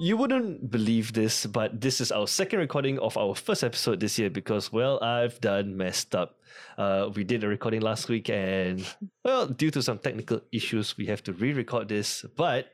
[0.00, 4.16] You wouldn't believe this, but this is our second recording of our first episode this
[4.16, 6.38] year because, well, I've done messed up.
[6.78, 8.86] Uh, we did a recording last week, and,
[9.24, 12.24] well, due to some technical issues, we have to re record this.
[12.36, 12.70] But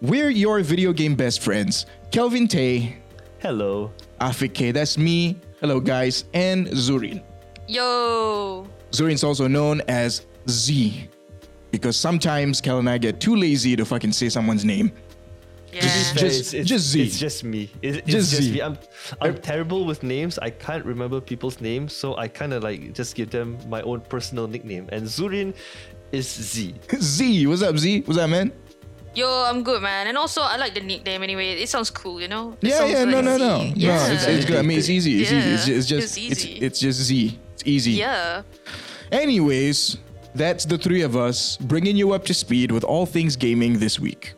[0.00, 2.96] we're your video game best friends, Kelvin Tay,
[3.38, 3.92] Hello.
[4.20, 5.36] Afik K, that's me.
[5.60, 7.22] Hello, guys, and Zurin.
[7.68, 8.66] Yo.
[8.92, 11.08] Zurin's also known as Z
[11.70, 14.90] because sometimes Kel and I get too lazy to fucking say someone's name.
[15.72, 15.82] Yeah.
[16.14, 17.02] Just- just Z.
[17.02, 17.70] It's just me.
[17.82, 18.52] It- it's Just just, Z.
[18.52, 18.62] me.
[18.62, 18.78] I'm,
[19.20, 20.38] I'm terrible with names.
[20.38, 24.00] I can't remember people's names, so I kind of like just give them my own
[24.00, 24.88] personal nickname.
[24.92, 25.54] And Zurin
[26.12, 26.74] is Z.
[27.00, 28.02] Z, what's up, Z?
[28.06, 28.52] What's up, man?
[29.14, 30.06] Yo, I'm good, man.
[30.08, 31.52] And also, I like the nickname anyway.
[31.52, 32.54] It sounds cool, you know?
[32.60, 33.44] It Yeah, yeah, no, like no, Z.
[33.44, 33.96] no, Yeah.
[34.08, 34.12] no.
[34.14, 34.58] It's, it's good.
[34.58, 35.22] I mean, it's easy.
[35.22, 35.50] It's easy.
[35.50, 36.52] It's, Yeah, it's just, it's it's, easy.
[36.60, 37.38] it's just Z.
[37.54, 37.92] It's easy.
[37.92, 38.42] Yeah.
[39.10, 39.96] Anyways,
[40.34, 43.98] that's the three of us bringing you up to speed with all things gaming this
[43.98, 44.34] week.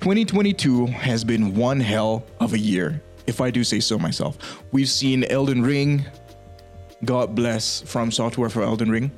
[0.00, 4.62] 2022 has been one hell of a year, if I do say so myself.
[4.72, 6.06] We've seen Elden Ring,
[7.04, 9.10] God bless From Software for Elden Ring,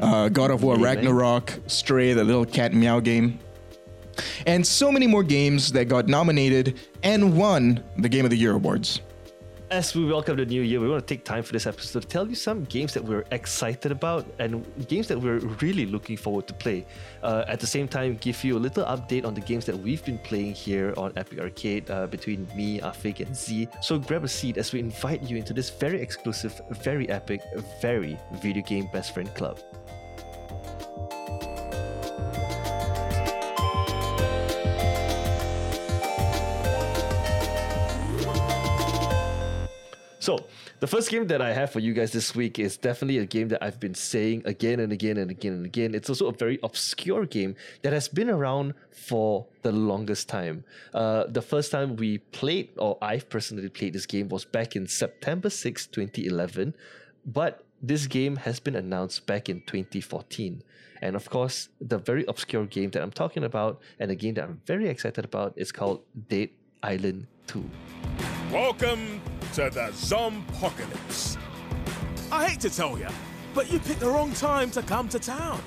[0.00, 0.76] uh, God of War.
[0.76, 3.38] Ragnarok, Stray, the little cat meow game,
[4.46, 8.52] and so many more games that got nominated and won the Game of the Year
[8.52, 9.00] awards.
[9.72, 12.06] As we welcome the new year, we want to take time for this episode to
[12.06, 16.46] tell you some games that we're excited about and games that we're really looking forward
[16.48, 16.84] to play.
[17.22, 20.04] Uh, at the same time, give you a little update on the games that we've
[20.04, 23.66] been playing here on Epic Arcade uh, between me, Afik, and Z.
[23.80, 27.40] So grab a seat as we invite you into this very exclusive, very epic,
[27.80, 29.58] very video game best friend club.
[40.22, 40.38] So,
[40.78, 43.48] the first game that I have for you guys this week is definitely a game
[43.48, 45.96] that I've been saying again and again and again and again.
[45.96, 50.62] It's also a very obscure game that has been around for the longest time.
[50.94, 54.86] Uh, the first time we played, or I've personally played this game, was back in
[54.86, 56.76] September 6, 2011.
[57.26, 60.62] But this game has been announced back in 2014.
[61.00, 64.44] And of course, the very obscure game that I'm talking about, and a game that
[64.44, 66.50] I'm very excited about, is called Dead
[66.80, 67.68] Island 2.
[68.52, 69.20] Welcome
[69.52, 71.36] to the Zompocalypse.
[72.30, 73.08] I hate to tell you,
[73.54, 75.60] but you picked the wrong time to come to town.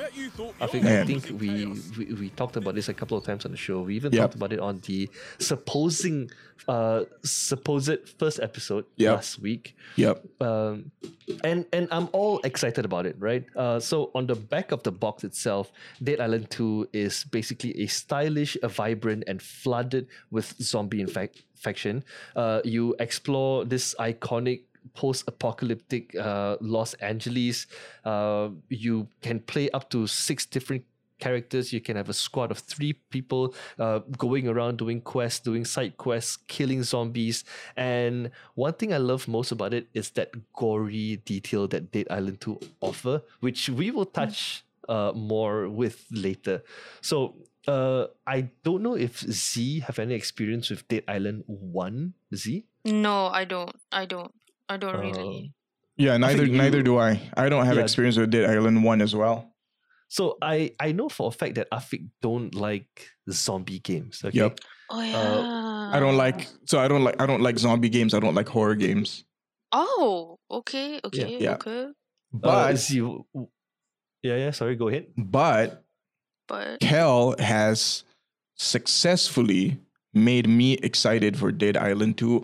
[0.00, 1.66] Bet you thought I your think, I think we,
[1.98, 3.82] we we talked about this a couple of times on the show.
[3.82, 4.20] We even Yep.
[4.22, 6.30] talked about it on the supposing
[6.68, 9.14] uh supposed first episode Yep.
[9.14, 9.74] last week.
[9.96, 10.16] Yep.
[10.40, 10.90] Um,
[11.44, 13.44] and and I'm all excited about it, right?
[13.56, 15.72] Uh, so on the back of the box itself,
[16.02, 22.04] Dead Island Two is basically a stylish, a vibrant, and flooded with zombie infec- infection.
[22.36, 24.62] Uh, you explore this iconic
[24.94, 27.66] post-apocalyptic uh, Los Angeles.
[28.04, 30.84] Uh, you can play up to six different
[31.20, 31.72] characters.
[31.72, 35.96] You can have a squad of three people uh, going around doing quests, doing side
[35.96, 37.44] quests, killing zombies.
[37.76, 42.40] And one thing I love most about it is that gory detail that Dead Island
[42.40, 46.62] 2 offer, which we will touch uh, more with later.
[47.00, 47.36] So
[47.68, 52.64] uh, I don't know if Z have any experience with Dead Island 1, Z?
[52.84, 53.76] No, I don't.
[53.92, 54.32] I don't.
[54.70, 55.52] I don't Uh, really.
[55.96, 57.20] Yeah, neither think neither you- do I.
[57.36, 57.82] I don't have Yeah.
[57.82, 59.52] experience with Dead Island 1 as well.
[60.08, 64.22] So I, I know for a fact that Afik don't like the zombie games.
[64.24, 64.38] Okay?
[64.38, 64.58] Yep.
[64.90, 65.90] Oh yeah.
[65.94, 68.14] I don't like so I don't like I don't like zombie games.
[68.14, 69.24] I don't like horror games.
[69.72, 71.54] Oh, okay, okay, Yeah.
[71.54, 71.84] okay.
[71.84, 71.92] Uh,
[72.32, 73.50] But Z, w- w-
[74.22, 74.50] yeah, yeah.
[74.50, 75.06] Sorry, go ahead.
[75.16, 75.84] but
[76.48, 78.02] But Kel has
[78.56, 79.78] successfully
[80.12, 82.42] made me excited for Dead Island 2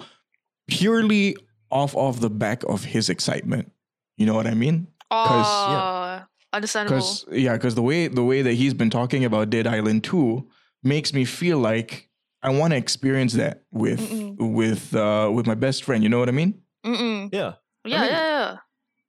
[0.69, 1.37] purely
[1.71, 3.73] off of the back of his excitement.
[4.17, 4.89] You know what I mean?
[5.11, 6.23] oh, yeah.
[6.53, 6.97] understandable.
[6.97, 10.47] Because yeah, because the way the way that he's been talking about Dead Island 2
[10.83, 12.09] makes me feel like
[12.43, 14.37] I want to experience that with Mm-mm.
[14.55, 16.03] with uh with my best friend.
[16.03, 16.61] You know what I mean?
[16.85, 17.31] Mm-mm.
[17.33, 17.55] Yeah.
[17.85, 18.57] Yeah, mean- yeah, yeah.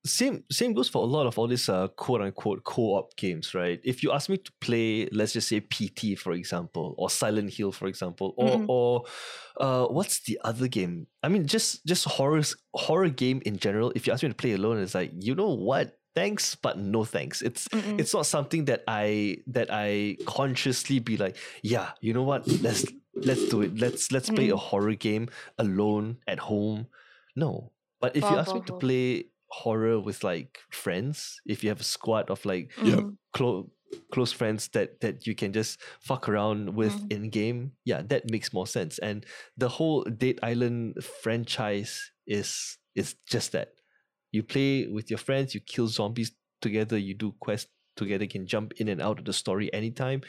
[0.07, 3.79] Same same goes for a lot of all these uh, quote unquote co-op games, right?
[3.83, 7.71] If you ask me to play, let's just say PT for example, or Silent Hill
[7.71, 8.65] for example, or Mhm.
[8.67, 9.03] or
[9.59, 11.07] uh, what's the other game?
[11.23, 12.41] I mean, just just horror
[12.73, 13.91] horror game in general.
[13.95, 15.97] If you ask me to play alone, it's like you know what?
[16.15, 17.41] Thanks, but no thanks.
[17.43, 17.99] It's Mm-mm.
[17.99, 22.47] it's not something that I that I consciously be like, yeah, you know what?
[22.61, 22.85] Let's
[23.23, 23.77] let's do it.
[23.79, 24.59] Let's let's play a Mm.
[24.59, 26.87] horror game alone at home.
[27.35, 27.71] No.
[27.99, 31.81] But if you Wow, ask me to play horror with like friends, if you have
[31.81, 32.99] a squad of like Yep.
[32.99, 33.17] Mhm.
[33.33, 33.67] close
[34.11, 37.11] close friends that that you can just fuck around with Mhm.
[37.11, 38.99] in game, yeah, that makes more sense.
[38.99, 39.25] And
[39.57, 43.69] the whole Dead Island franchise is is just that.
[44.31, 48.45] You play with your friends, you kill zombies together, you do quests together, you can
[48.47, 50.21] jump in and out of the story anytime.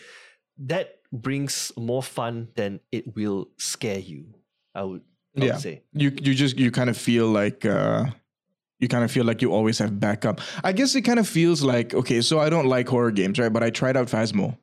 [0.58, 4.34] That brings more fun than it will scare you.
[4.74, 5.02] I would,
[5.40, 5.56] I Yeah.
[5.56, 5.82] say.
[5.92, 8.06] you you just you kind of feel like uh
[8.78, 10.40] you kind of feel like you always have backup.
[10.62, 13.52] I guess it kind of feels like okay, so I don't like horror games, right?
[13.52, 14.56] But I tried out Phasmo,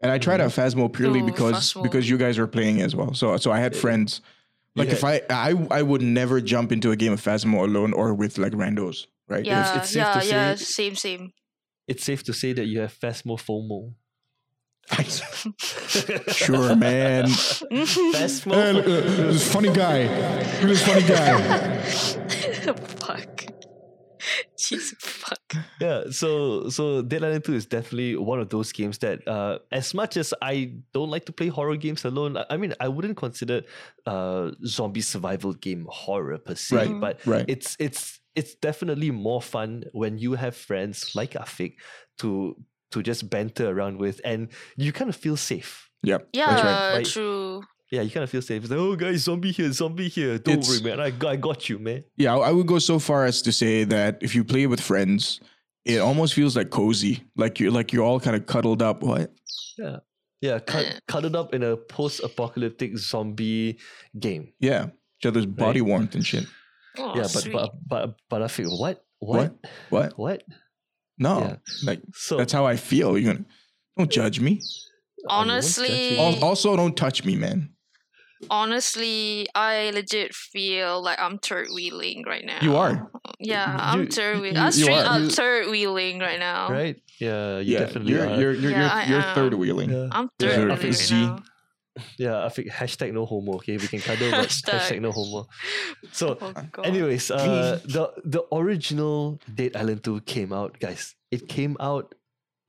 [0.00, 0.80] and I tried out mm-hmm.
[0.80, 1.82] Phasmo purely Ooh, because Phasmo.
[1.82, 3.14] because you guys were playing as well.
[3.14, 4.20] So so I had friends.
[4.76, 4.94] Like Yeah.
[4.94, 8.38] if I I I would never jump into a game of Phasmo alone or with
[8.38, 9.44] like randos, right?
[9.44, 10.54] Yeah, it's safe yeah, to yeah.
[10.54, 11.32] say- Same, same.
[11.88, 13.94] It's safe to say that you have Phasmo FOMO.
[16.32, 17.24] sure, man.
[17.26, 20.02] Phasmo Hey, look, look, this funny guy.
[20.04, 21.82] Look at this funny guy.
[23.00, 23.37] fuck.
[24.66, 25.54] Jeez, fuck.
[25.80, 29.94] yeah so so dead island 2 is definitely one of those games that uh as
[29.94, 33.16] much as i don't like to play horror games alone i, I mean i wouldn't
[33.16, 33.62] consider
[34.06, 37.44] uh zombie survival game horror per se Right, but right.
[37.46, 41.74] it's it's it's definitely more fun when you have friends like afik
[42.18, 42.56] to
[42.90, 46.28] to just banter around with and you kind of feel safe Yep.
[46.32, 46.94] Yeah, That's right.
[46.98, 47.62] Like- true.
[47.90, 50.58] Yeah you kind of feel safe it's like oh guys zombie here zombie here don't
[50.58, 52.98] It's- worry man I got, I got you man Yeah, I I would go so
[52.98, 55.40] far as to say that if you play with friends,
[55.84, 57.22] it almost feels like cozy.
[57.36, 59.02] Like you're like you're all kind of cuddled up.
[59.02, 59.32] What?
[59.78, 59.96] yeah
[60.40, 63.78] yeah cut, cut it up in a post-apocalyptic zombie
[64.18, 64.86] game Yeah.
[65.20, 66.46] Each other's body warmth and shit.
[66.98, 69.54] Oh, yeah, but but but but I feel what what
[69.90, 70.18] What?
[70.18, 70.42] what?
[71.18, 71.40] No.
[71.40, 71.56] Yeah.
[71.84, 73.16] Like So that's how I feel.
[73.18, 73.44] You gonna
[73.96, 74.50] don't judge me.
[74.50, 74.60] I mean,
[75.54, 76.42] what's Honestly- judging?
[76.42, 77.70] Also, don't touch me, man.
[78.50, 82.58] Honestly, I legit feel like I'm third wheeling right now.
[82.62, 83.10] You are.
[83.40, 84.56] Yeah, You- I'm third wheeling.
[84.58, 86.68] I'm straight up third wheeling right now.
[86.74, 86.96] right?
[87.20, 88.34] Yeah, you yeah, definitely you're, are.
[88.40, 89.90] you're you're Yeah, you're, you're third wheeling.
[89.90, 90.08] yeah.
[90.10, 91.14] I'm Yeah, third I wheeling think right Z.
[91.14, 91.38] now.
[92.18, 93.54] yeah, I think hashtag no homo.
[93.62, 95.00] Okay, we can cuddle, but hashtag, Hashtag.
[95.02, 95.46] no homo.
[96.10, 96.52] So, Oh,
[96.82, 101.14] anyways, uh, the the original Dead Island Two came out, guys.
[101.30, 102.14] It came out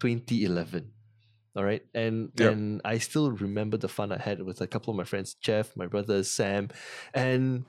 [0.02, 0.92] 2011.
[1.60, 2.54] All right, and Yep.
[2.54, 5.76] and I still remember the fun I had with a couple of my friends, Jeff,
[5.76, 6.70] my brother Sam,
[7.14, 7.66] and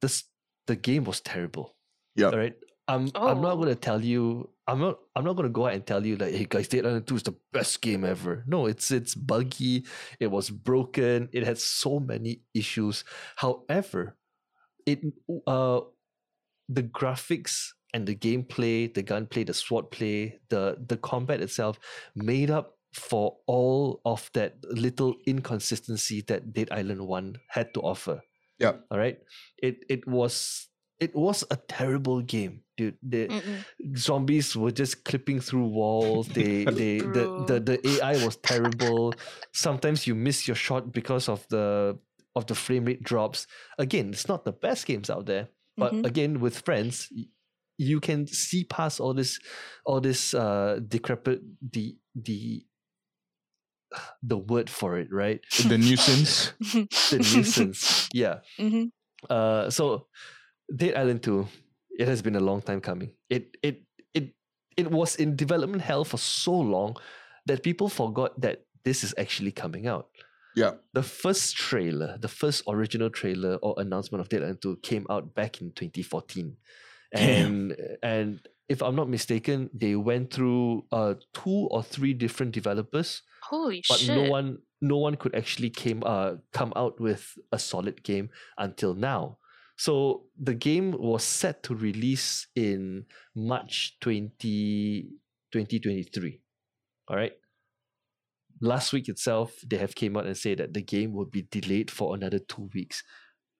[0.00, 0.24] this
[0.68, 1.74] the game was terrible.
[2.14, 2.32] Yep.
[2.32, 2.54] All right.
[2.86, 3.58] I'm I'm not Oh.
[3.58, 6.46] gonna tell you I'm not I'm not gonna go out and tell you like hey
[6.48, 8.44] guys Dead Island 2 is the best game ever.
[8.46, 9.84] No, it's it's buggy,
[10.20, 13.04] it was broken, it had so many issues.
[13.36, 14.16] However,
[14.86, 15.00] it
[15.46, 15.80] uh
[16.68, 21.78] the graphics and the gameplay, the gunplay, the sword play, the the combat itself
[22.14, 28.20] made up for all of that little inconsistency that Dead Island 1 had to offer.
[28.58, 28.76] Yeah.
[28.90, 29.18] All right.
[29.62, 30.68] It it was
[31.00, 32.98] it was a terrible game, dude.
[33.02, 33.64] The Mm-mm.
[33.96, 36.28] zombies were just clipping through walls.
[36.34, 39.18] They they the, the the AI was terrible.
[39.52, 41.98] Sometimes you miss your shot because of the
[42.34, 43.46] of the frame rate drops.
[43.78, 46.06] Again, it's not the best games out there, but Mhm.
[46.06, 47.26] again with friends, y-
[47.78, 49.38] you can see past all this
[49.86, 52.64] all this uh decrepit the the
[54.22, 55.40] the word for it, right?
[55.66, 56.52] The nuisance.
[57.10, 58.08] The nuisance.
[58.12, 58.40] Yeah.
[58.58, 58.90] Mhm.
[59.30, 60.06] Uh, so
[60.74, 61.46] Dead Island 2,
[61.98, 63.12] it has been a long time coming.
[63.30, 63.82] It it
[64.14, 64.34] it
[64.76, 66.96] it was in development hell for so long
[67.46, 70.08] that people forgot that this is actually coming out.
[70.54, 70.72] Yeah.
[70.92, 75.34] The first trailer, the first original trailer or announcement of Dead Island 2 came out
[75.34, 76.56] back in 2014.
[77.12, 83.22] And and if I'm not mistaken, they went through uh two or three different developers
[83.42, 84.14] Holy but shit.
[84.14, 88.94] no one no one could actually came uh come out with a solid game until
[88.94, 89.38] now.
[89.76, 95.08] So the game was set to release in march 20
[95.52, 96.40] 2023
[97.08, 97.32] all right
[98.60, 101.90] last week itself they have came out and said that the game will be delayed
[101.90, 103.02] for another two weeks.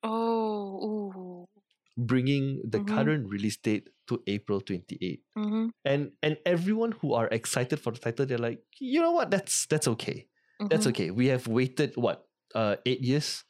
[0.03, 1.58] Oh, ooh.
[1.99, 2.87] Bringing the Mhm.
[2.87, 5.67] current release date to april 28 Mm-hmm.
[5.85, 9.67] and and everyone who are excited for the title they're like you know what that's
[9.67, 10.91] that's okay That's Mm-hmm.
[10.91, 11.09] okay.
[11.15, 13.45] We have waited what uh eight years.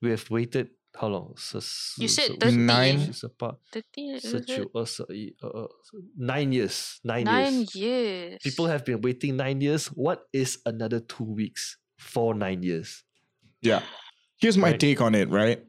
[0.00, 1.36] We have waited how long?
[1.36, 2.56] Se- se- You said se- 30.
[2.56, 3.00] Nine.
[3.12, 4.68] sepa- 30, is seju- it?
[4.72, 5.68] uh, se- uh, uh,
[6.16, 7.00] nine years.
[7.04, 7.74] Nine, Nine years.
[7.76, 8.40] years.
[8.40, 9.92] People have been waiting nine years.
[9.92, 13.04] What is another two weeks for nine years?
[13.60, 13.84] Yeah.
[14.40, 14.80] Here's my Right.
[14.80, 15.60] take on it, right?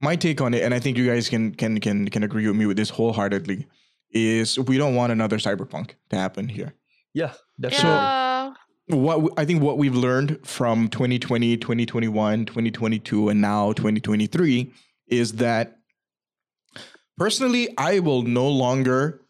[0.00, 2.56] My take on it, and I think you guys can can can can agree with
[2.56, 3.66] me with this wholeheartedly,
[4.12, 6.74] is we don't want another cyberpunk to happen here.
[7.14, 7.90] Yeah, definitely.
[7.90, 8.54] Yeah.
[8.90, 14.72] What I think what we've learned from 2020, 2021, 2022, and now 2023
[15.08, 15.78] is that
[17.18, 19.22] personally, I will no longer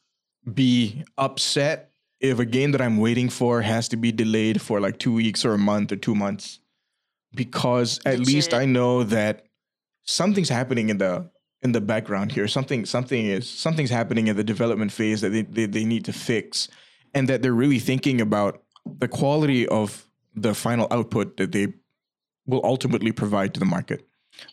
[0.52, 4.98] be upset if a game that I'm waiting for has to be delayed for like
[4.98, 6.60] two weeks or a month or two months,
[7.34, 8.54] because at least Legit.
[8.54, 9.47] I know that
[10.08, 11.30] something's happening in the
[11.62, 12.48] in the background here.
[12.48, 16.12] Something something is something's happening in the development phase that they, they, they need to
[16.12, 16.68] fix,
[17.14, 21.68] and that they're really thinking about the quality of the final output that they
[22.46, 24.06] will ultimately provide to the market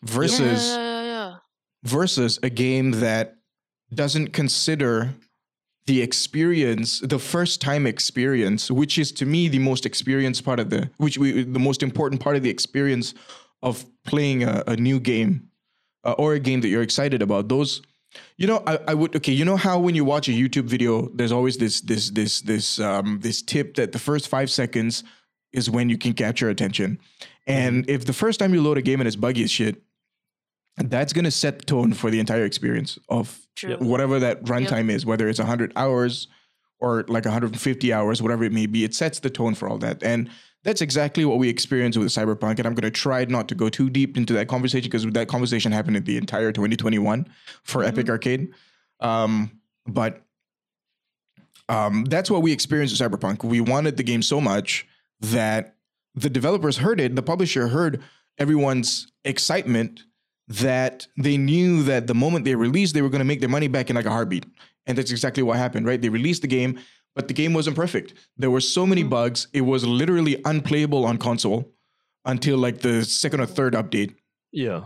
[0.04, 1.36] versus yeah, yeah, yeah.
[1.84, 3.36] versus a game that
[3.94, 5.14] doesn't consider
[5.86, 10.72] the experience the first time experience which is to me the most experienced part of
[10.72, 13.14] the which we the most important part of the experience
[13.66, 15.50] of playing a, a new game
[16.06, 17.82] uh, or a game that you're excited about those
[18.38, 21.10] you know I, I would okay you know how when you watch a youtube video
[21.16, 25.04] there's always this this this this um this tip that the first five seconds
[25.52, 27.00] is when you can capture attention
[27.46, 29.82] and if the first time you load a game and it's buggy as shit
[30.78, 33.78] that's going to set the tone for the entire experience of True.
[33.78, 36.28] whatever that runtime is, whether it's 100 hours
[36.80, 38.84] or like 150 hours, whatever it may be.
[38.84, 40.04] It sets the tone for all that.
[40.04, 40.30] And
[40.66, 42.58] that's exactly what we experienced with Cyberpunk.
[42.58, 45.28] And I'm going to try not to go too deep into that conversation because that
[45.28, 47.28] conversation happened in the entire 2021
[47.64, 48.52] for Epic Arcade.
[49.00, 50.24] Um, but
[51.70, 53.44] um, that's what we experienced with Cyberpunk.
[53.44, 54.88] We wanted the game so much
[55.22, 55.76] that
[56.16, 58.02] the developers heard it, the publisher heard
[58.40, 60.04] everyone's excitement
[60.48, 63.68] that they knew that the moment they released, they were going to make their money
[63.68, 64.46] back in like a heartbeat.
[64.88, 66.02] And that's exactly what happened, right?
[66.02, 66.80] They released the game,
[67.16, 68.14] but the game wasn't perfect.
[68.38, 71.72] There were so many bugs, it was literally unplayable on console
[72.26, 74.16] until like the second or third update.
[74.52, 74.86] Yeah.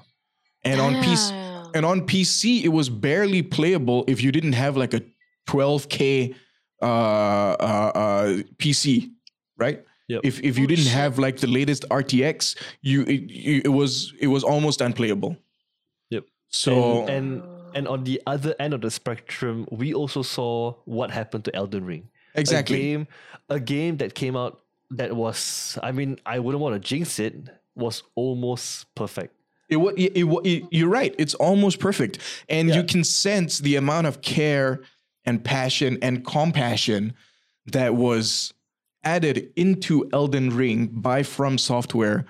[0.64, 4.94] And on PC, and on PC, it was barely playable if you didn't have like
[4.94, 5.02] a
[5.48, 6.36] 12k
[6.82, 9.12] uh, uh, uh, PC,
[9.58, 9.84] right?
[10.08, 10.22] Yep.
[10.24, 10.94] If if you Oh, didn't shit.
[10.94, 15.38] have like the latest RTX, you it, you- it was it was almost unplayable.
[16.10, 16.26] Yep.
[16.50, 17.44] So and, and
[17.76, 21.86] and on the other end of the spectrum, we also saw what happened to Elden
[21.86, 22.09] Ring.
[22.36, 23.08] Exactly, A game,
[23.50, 27.36] a game that came out that was, I mean, I wouldn't want to jinx it,
[27.76, 29.36] was almost perfect.
[29.70, 31.14] it, it, it, it you're right.
[31.18, 32.20] It's almost perfect,
[32.50, 32.76] and Yeah.
[32.78, 34.82] you can sense the amount of care
[35.26, 37.14] and passion and compassion
[37.68, 38.54] that was
[39.04, 42.26] added into Elden Ring by From Software,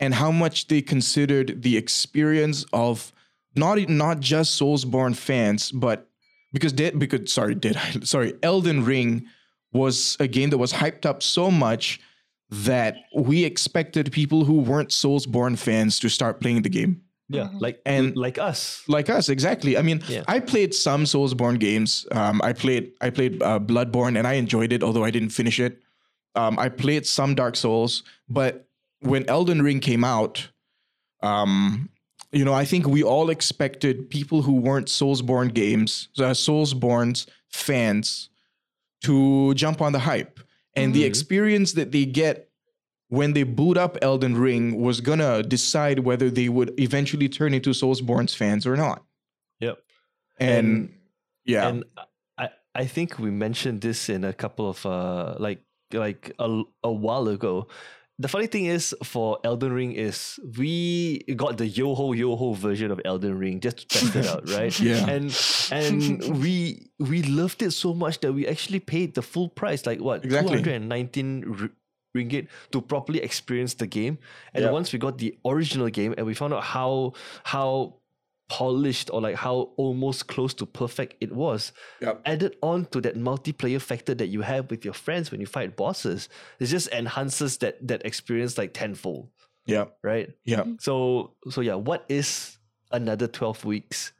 [0.00, 3.12] and how much they considered the experience of
[3.54, 6.08] not not just Soulsborne fans, but
[6.52, 9.26] because Dead because sorry Dead sorry Elden Ring
[9.72, 11.98] was a game that was hyped up so much
[12.50, 17.00] that we expected people who weren't Soulsborne fans to start playing the game.
[17.30, 18.82] Yeah, like And- like us.
[18.88, 19.78] Like us, exactly.
[19.78, 20.22] I mean, Yeah.
[20.28, 22.06] I played some Soulsborne games.
[22.12, 25.58] Um, I played I played uh, Bloodborne and I enjoyed it, although I didn't finish
[25.58, 25.80] it.
[26.34, 28.66] Um, I played some Dark Souls, but
[29.00, 30.48] when Elden Ring came out,
[31.22, 31.88] um,
[32.32, 38.30] you know, I think we all expected people who weren't Soulsborne games, uh, Soulsborne's fans,
[39.02, 40.40] to jump on the hype,
[40.74, 41.06] and the Mhm.
[41.06, 42.48] experience that they get
[43.08, 47.70] when they boot up Elden Ring was gonna decide whether they would eventually turn into
[47.70, 49.04] Soulsborne's fans or not.
[49.60, 49.82] Yep.
[50.38, 50.94] And,
[51.44, 51.84] yeah, And
[52.38, 55.60] I I think we mentioned this in a couple of uh like
[55.92, 57.68] like a, a while ago.
[58.22, 62.52] The funny thing is for Elden Ring is we got the yo ho yo ho
[62.54, 64.70] version of Elden Ring just to test it out, right?
[64.90, 65.08] Yeah.
[65.10, 65.34] And
[65.72, 70.00] and we we loved it so much that we actually paid the full price, like
[70.00, 70.50] what Exactly.
[70.50, 71.70] two hundred and nineteen
[72.16, 74.18] ringgit to properly experience the game.
[74.54, 74.70] And Yeah.
[74.70, 77.98] once we got the original game and we found out how how
[78.52, 82.20] polished or like how almost close to perfect it was, Yep.
[82.32, 85.76] added on to that multiplayer factor that you have with your friends when you fight
[85.76, 86.28] bosses,
[86.60, 89.30] it just enhances that that experience like tenfold,
[89.66, 90.28] yeah, right?
[90.44, 90.64] yeah.
[90.80, 92.58] So so yeah, what is
[92.90, 94.12] another 12 weeks?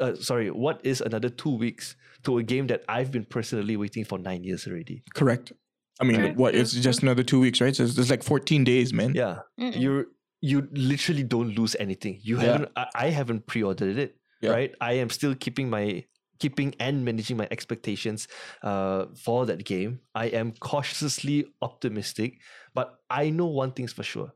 [0.00, 4.04] Uh, sorry, what is another two weeks to a game that I've been personally waiting
[4.04, 5.02] for nine years already?
[5.14, 5.52] Correct.
[6.00, 6.54] I mean, Correct, what?
[6.54, 7.74] It's just another two weeks, right?
[7.76, 9.14] So it's, it's like 14 days, man.
[9.14, 9.80] Yeah, Mm-mm.
[9.80, 10.06] you're
[10.40, 12.18] you literally don't lose anything.
[12.22, 12.44] You Yeah.
[12.52, 12.68] haven't.
[12.76, 14.16] I, I haven't pre-ordered it.
[14.40, 14.50] Yeah.
[14.50, 14.74] Right.
[14.80, 16.04] I am still keeping my
[16.38, 18.28] keeping and managing my expectations
[18.62, 20.00] uh, for that game.
[20.14, 22.40] I am cautiously optimistic,
[22.74, 24.32] but I know one thing's for sure.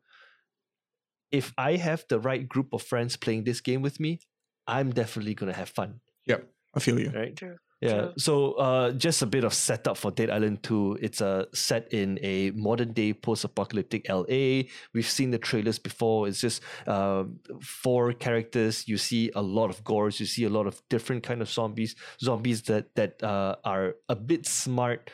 [1.31, 4.19] if I have the right group of friends playing this game with me,
[4.67, 6.01] I'm definitely gonna have fun.
[6.27, 7.11] Yep, I feel you.
[7.11, 7.37] Right?
[7.37, 7.57] True.
[7.81, 7.93] Yeah.
[7.93, 8.13] True.
[8.19, 10.99] So uh, just a bit of setup for Dead Island 2.
[11.01, 14.65] It's uh, set in a modern day post apocalyptic LA.
[14.93, 16.29] We've seen the trailers before.
[16.29, 17.25] It's just uh,
[17.63, 18.87] four characters.
[18.87, 20.21] You see a lot of gores.
[20.21, 21.97] You see a lot of different kind of zombies.
[22.21, 25.11] Zombies that that uh, are a bit smart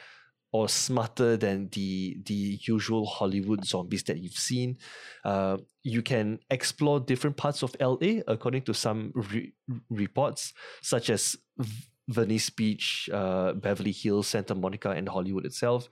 [0.52, 4.78] or smarter than the the usual Hollywood zombies that you've seen.
[5.24, 9.52] Uh, you can explore different parts of LA according to some re-
[9.88, 15.88] reports, such as V- Venice Beach, uh, Beverly Hills, Santa Monica, and Hollywood itself.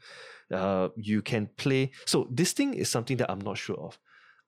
[0.50, 1.90] Uh, you can play.
[2.06, 3.98] So this thing is something that I'm not sure of.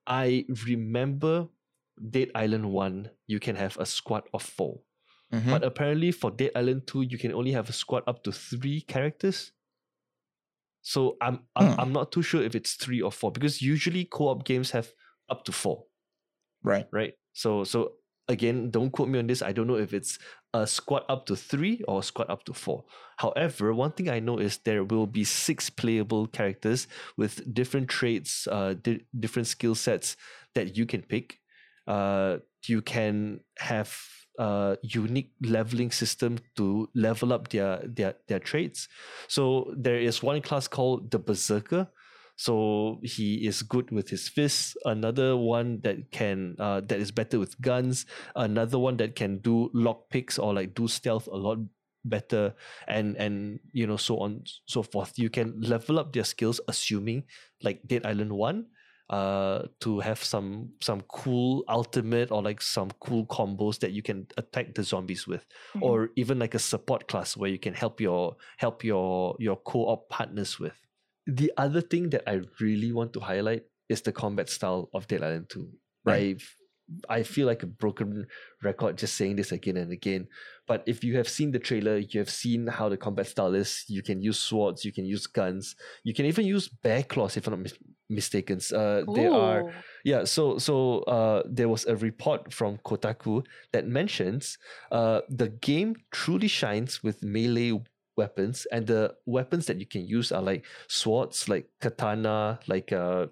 [0.07, 1.49] I remember
[2.11, 3.11] Dead Island One.
[3.27, 4.81] You can have a squad of 4
[5.31, 5.51] Mhm.
[5.51, 8.81] but apparently for Dead Island 2, you can only have a squad up to three
[8.81, 9.53] characters.
[10.81, 11.77] So I'm I'm, Hmm.
[11.77, 14.93] I'm not too sure if it's three or four because usually co-op games have
[15.29, 15.85] up to four,
[16.63, 16.87] Right.
[16.91, 17.13] right?
[17.33, 17.93] So so
[18.27, 19.41] again, don't quote me on this.
[19.41, 20.19] I don't know if it's
[20.53, 22.85] a squad up to three or a squad up to four.
[23.17, 28.47] However, one thing I know is there will be six playable characters with different traits,
[28.47, 30.17] uh, di- different skill sets
[30.55, 31.39] that you can pick.
[31.87, 33.97] Uh, you can have
[34.39, 38.87] a unique leveling system to level up their their their traits.
[39.27, 41.87] So there is one class called the Berserker.
[42.37, 44.77] So he is good with his fists.
[44.85, 48.05] Another one that can uh, that is better with guns.
[48.35, 51.57] Another one that can do lock picks or like do stealth a lot
[52.05, 52.53] better,
[52.87, 55.17] and and you know so on so forth.
[55.17, 57.25] You can level up their skills, assuming
[57.63, 58.67] like Dead Island One,
[59.09, 64.27] uh, to have some some cool ultimate or like some cool combos that you can
[64.37, 65.81] attack the zombies with, Mhm.
[65.81, 70.07] or even like a support class where you can help your help your your co-op
[70.09, 70.86] partners with.
[71.27, 75.23] The other thing that I really want to highlight is the combat style of Dead
[75.23, 75.69] Island 2.
[76.05, 76.35] Right.
[76.39, 76.43] I
[77.09, 78.27] I feel like a broken
[78.63, 80.27] record just saying this again and again.
[80.67, 83.83] But if you have seen the trailer, you have seen how the combat style is.
[83.87, 87.47] You can use swords, you can use guns, you can even use bear claws if
[87.47, 88.59] I'm not mis- mistaken.
[88.73, 89.73] Uh, they are
[90.05, 94.57] yeah, so so uh, there was a report from Kotaku that mentions
[94.91, 97.73] uh, the game truly shines with melee
[98.17, 103.27] weapons, and the weapons that you can use are like swords, like katana, like uh,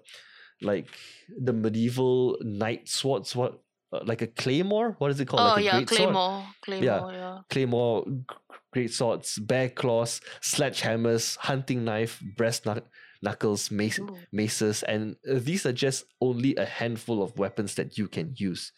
[0.62, 0.88] like
[1.28, 3.34] the medieval knight swords.
[3.36, 3.60] What
[3.92, 4.94] uh, like a claymore?
[4.98, 5.40] What is it called?
[5.40, 5.98] Oh like a yeah, great sword?
[5.98, 6.44] Claymore.
[6.62, 7.38] Claymore, yeah.
[7.50, 8.24] claymore, g-
[8.72, 12.88] great swords, bear claws, sledgehammers, hunting knife, breast knuck-
[13.22, 14.00] knuckles, mace,
[14.32, 18.72] maces, and uh, these are just only a handful of weapons that you can use,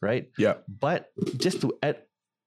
[0.00, 0.30] right?
[0.38, 0.54] Yeah.
[0.68, 2.02] But just to add,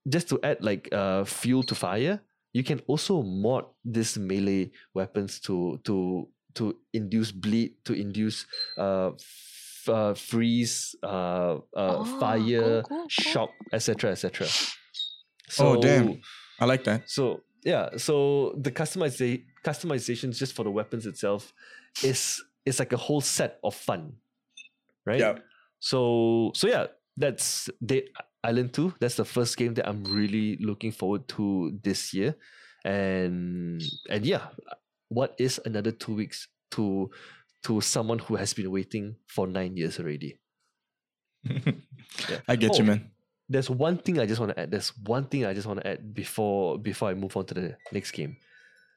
[0.07, 2.21] just to add like uh, fuel to fire,
[2.55, 8.47] you can also mod these melee weapons to to to induce bleed, to induce
[8.79, 13.09] uh, f- uh freeze, uh, uh Oh, fire, cool, cool, cool.
[13.09, 14.47] shock, etc., etc.
[15.59, 16.21] Oh, damn.
[16.57, 17.09] I like that.
[17.11, 21.51] So yeah, so the customiza- customization just for the weapons itself
[22.03, 24.13] is is like a whole set of fun,
[25.05, 25.19] right?
[25.19, 25.39] Yeah.
[25.79, 26.87] So so yeah,
[27.17, 28.03] that's Dead
[28.45, 28.93] Island Two.
[28.99, 32.35] That's the first game that I'm really looking forward to this year,
[32.85, 34.47] and and yeah,
[35.09, 37.09] what is another two weeks to
[37.63, 40.37] to someone who has been waiting for nine years already?
[42.47, 42.87] I get you, Oh.
[42.87, 43.11] man.
[43.49, 44.71] there's one thing I just want to add.
[44.71, 47.77] There's one thing I just want to add before before I move on to the
[47.91, 48.37] next game.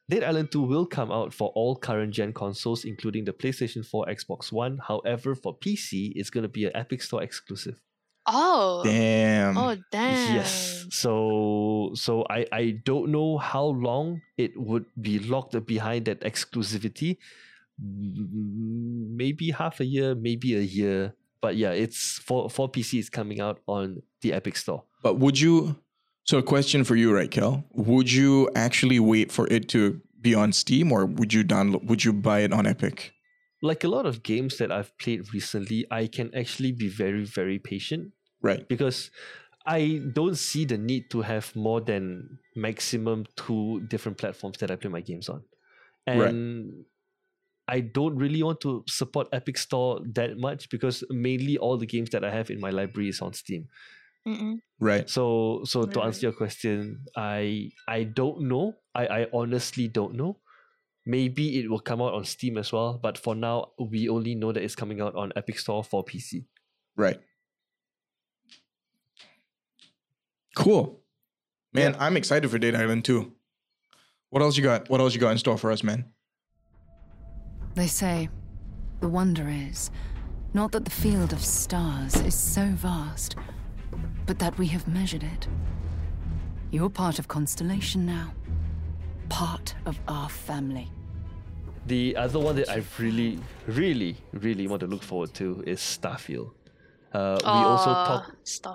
[0.09, 4.07] Dead Island 2 will come out for all current gen consoles, including the PlayStation 4,
[4.07, 4.79] Xbox One.
[4.87, 7.79] However, for PC, it's going to be an Epic Store exclusive.
[8.31, 8.81] Oh.
[8.83, 9.57] Damn.
[9.57, 10.35] Oh damn.
[10.35, 10.85] Yes.
[10.91, 17.17] So so I I don't know how long it would be locked behind that exclusivity.
[17.81, 21.13] Maybe half a year, maybe a year.
[21.41, 22.99] But yeah, it's for for PC.
[22.99, 24.83] It's coming out on the Epic Store.
[25.01, 25.79] But would you?
[26.25, 27.63] So, a question for you, right, Kel?
[27.71, 31.85] Would you actually wait for it to be on Steam, or would you download?
[31.85, 33.13] Would you buy it on Epic?
[33.61, 37.59] like a lot of games that I've played recently, I can actually be very, very
[37.59, 38.67] patient Right.
[38.67, 39.11] because
[39.65, 44.75] I don't see the need to have more than maximum two different platforms that I
[44.75, 45.43] play my games on.
[46.07, 46.29] Right.
[46.29, 46.85] And
[47.67, 52.09] I don't really want to support Epic Store that much because mainly all the games
[52.11, 53.67] that I have in my library is on Steam.
[54.27, 54.59] Mm-mm.
[54.79, 55.09] Right.
[55.09, 58.73] So so to answer your question, I I don't know.
[58.95, 60.39] I, I honestly don't know.
[61.05, 64.51] Maybe it will come out on Steam as well, but for now we only know
[64.51, 66.45] that it's coming out on Epic Store for PC.
[66.97, 67.19] Right.
[70.59, 70.99] Cool.
[71.71, 73.31] Man, I'm excited for Dead Island too.
[74.29, 74.89] What else you got?
[74.89, 76.03] What else you got in store for us, man?
[77.75, 78.27] They say
[78.99, 79.89] the wonder is
[80.53, 83.37] Not that the field of stars is so vast,
[84.25, 85.47] but that we have measured it.
[86.71, 88.33] You're part of Constellation now.
[89.29, 90.91] Part of our family.
[91.85, 96.51] The other one that I really, really, really want to look forward to is Starfield.
[97.13, 98.31] Uh, we also talked.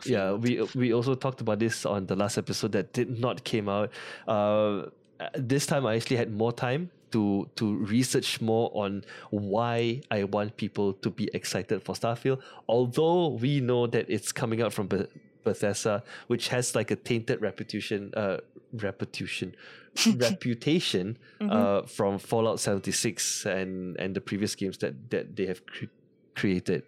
[0.07, 3.69] Yeah, we we also talked about this on the last episode that did not came
[3.69, 3.91] out.
[4.27, 4.87] Uh,
[5.35, 10.57] this time I actually had more time to to research more on why I want
[10.57, 12.41] people to be excited for Starfield.
[12.69, 15.09] Although we know that it's coming out from Beth-
[15.45, 18.39] Bethesda, which has like a tainted reputation, uh,
[18.73, 19.55] reputation,
[20.17, 25.65] reputation uh, from Fallout seventy six and and the previous games that that they have
[25.67, 25.93] cre-
[26.35, 26.83] created.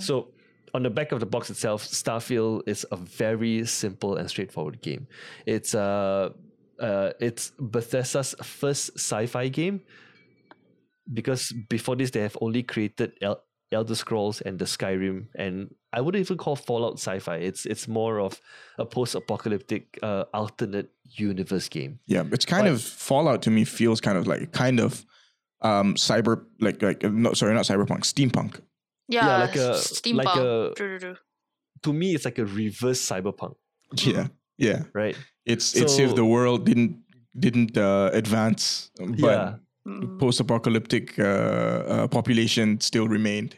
[0.00, 0.28] So
[0.74, 5.06] on the back of the box itself, Starfield is a very simple and straightforward game.
[5.46, 6.30] It's uh,
[6.80, 9.80] uh it's Bethesda's first sci-fi game
[11.12, 16.00] because before this they have only created El- Elder Scrolls and the Skyrim, and I
[16.02, 17.36] wouldn't even call Fallout sci-fi.
[17.36, 18.38] It's it's more of
[18.78, 21.98] a post-apocalyptic uh, alternate universe game.
[22.06, 25.04] Yeah, it's kind But- of Fallout to me feels kind of like kind of
[25.62, 28.60] um cyber like like no sorry not cyberpunk steampunk.
[29.12, 30.24] Yeah, like a- steampunk.
[30.24, 31.16] like a- True, true, true.
[31.82, 33.54] To me, it's like a reverse cyberpunk,
[33.96, 34.84] Yeah, yeah.
[34.94, 35.16] right?
[35.44, 37.02] It's it's if the world didn't
[37.38, 39.54] didn't uh, advance, but yeah.
[39.88, 40.18] Mm.
[40.20, 43.56] post-apocalyptic uh, uh, population still remained.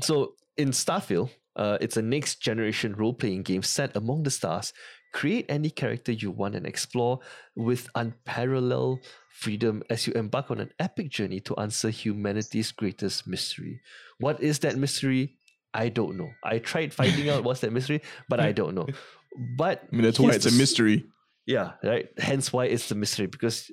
[0.00, 4.72] So in Starfield, uh, it's a next generation role playing game set among the stars.
[5.18, 7.18] Create any character you want and explore
[7.56, 9.00] with unparalleled
[9.32, 13.80] freedom as you embark on an epic journey to answer humanity's greatest mystery.
[14.20, 15.34] What is that mystery?
[15.74, 16.30] I don't know.
[16.44, 18.86] I tried finding out what's that mystery, but I don't know.
[19.56, 21.06] But I mean that's why it's a the mystery.
[21.46, 22.06] Yeah, right.
[22.16, 23.68] Hence why it's the mystery because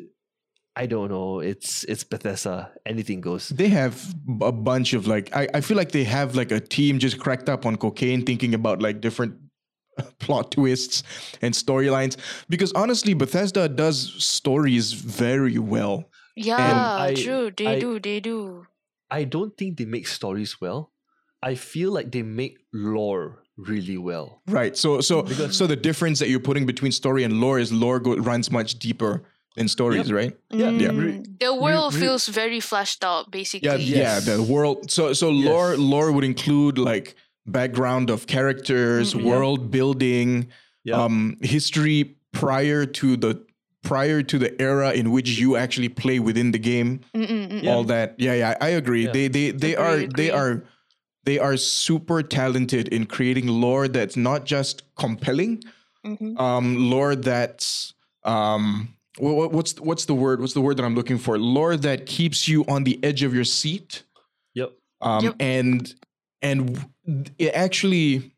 [0.75, 1.41] I don't know.
[1.41, 2.71] It's it's Bethesda.
[2.88, 3.49] Anything goes.
[3.49, 4.03] They have
[4.41, 7.49] a bunch of like I, I feel like they have like a team just cracked
[7.49, 9.44] up on cocaine thinking about like different
[10.19, 11.03] plot twists
[11.41, 12.17] and storylines
[12.49, 16.05] because honestly Bethesda does stories very well.
[16.36, 17.51] Yeah, I- true.
[17.55, 17.99] They I- do.
[17.99, 18.67] They do.
[19.12, 20.91] I don't think they make stories well.
[21.43, 24.41] I feel like they make lore really well.
[24.47, 24.75] Right.
[24.75, 27.99] So so Because- so the difference that you're putting between story and lore is lore
[27.99, 29.23] go, runs much deeper
[29.55, 30.34] than stories, right?
[30.49, 30.89] Yeah, Yeah.
[30.89, 33.69] Mm, the world re- feels very fleshed out, basically.
[33.69, 34.27] Yeah, Yes.
[34.27, 34.91] yeah, the world.
[34.91, 39.23] So so lore lore would include like background of characters, Mhm.
[39.23, 40.47] World building,
[40.84, 41.01] Yeah.
[41.03, 43.41] um history prior to the
[43.84, 47.01] prior to the era in which you actually play within the game.
[47.13, 47.71] Yeah.
[47.71, 48.15] All that.
[48.17, 49.05] Yeah, yeah, I agree.
[49.05, 49.12] Yeah.
[49.12, 50.63] They they they Agree, are they are
[51.23, 55.63] they are super talented in creating lore that's not just compelling,
[56.05, 56.39] Mhm.
[56.39, 60.41] um, lore that's um, wha- wha- what's what's the word?
[60.41, 61.38] What's the word that I'm looking for?
[61.38, 64.01] Lore that keeps you on the edge of your seat,
[64.55, 64.71] Yep.
[65.01, 65.36] um, Yep.
[65.39, 65.93] and
[66.41, 66.86] and
[67.37, 68.33] it actually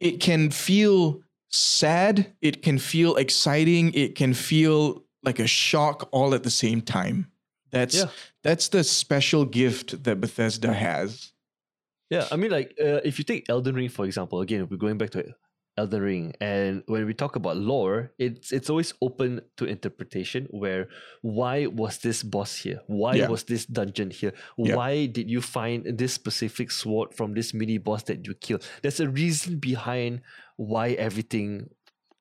[0.00, 6.34] it can feel sad, it can feel exciting, it can feel like a shock all
[6.34, 7.30] at the same time.
[7.70, 8.10] That's Yeah.
[8.42, 11.32] that's the special gift that Bethesda has.
[12.10, 14.98] Yeah, I mean, like, uh, if you take Elden Ring, for example, again, we're going
[14.98, 15.34] back to
[15.76, 20.46] Elden Ring, and when we talk about lore, it's it's always open to interpretation.
[20.50, 20.86] Where
[21.22, 22.80] why was this boss here?
[22.86, 23.28] Why Yeah.
[23.28, 24.32] was this dungeon here?
[24.56, 24.76] Yeah.
[24.76, 28.62] Why did you find this specific sword from this mini boss that you killed?
[28.82, 30.22] There's a reason behind
[30.56, 31.70] why everything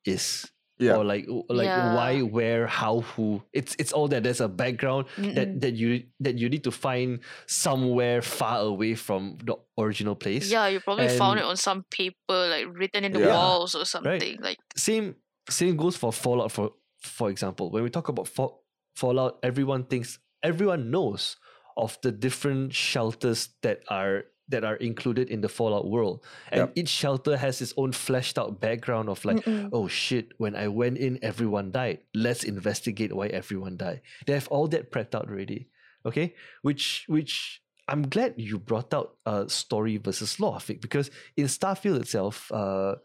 [0.05, 0.49] is.
[0.83, 0.97] Yeah.
[0.97, 1.95] Or like like Yeah.
[1.95, 3.41] why, where, how, who.
[3.53, 4.23] It's it's all that.
[4.23, 5.35] There's a background Mm-mm.
[5.35, 10.51] that that you that you need to find somewhere far away from the original place.
[10.51, 13.33] Yeah, you probably found it on some paper, like written in the Yeah.
[13.35, 14.37] walls or something.
[14.41, 15.15] Like, Same
[15.49, 17.69] same goes for Fallout for for example.
[17.71, 18.55] When we talk about Fa-
[18.95, 21.37] Fallout, everyone thinks everyone knows
[21.75, 26.23] of the different shelters that are that are included in the Fallout world.
[26.51, 26.71] And Yep.
[26.75, 29.69] each shelter has its own fleshed out background of like, Mm-mm.
[29.71, 31.99] oh shit, when I went in, everyone died.
[32.13, 34.01] Let's investigate why everyone died.
[34.25, 35.69] They have all that prepped out already.
[36.05, 36.35] Okay?
[36.61, 42.01] Which which I'm glad you brought out uh story versus lore, Fik, because in Starfield
[42.01, 42.95] itself, uh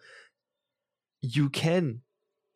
[1.23, 2.01] you can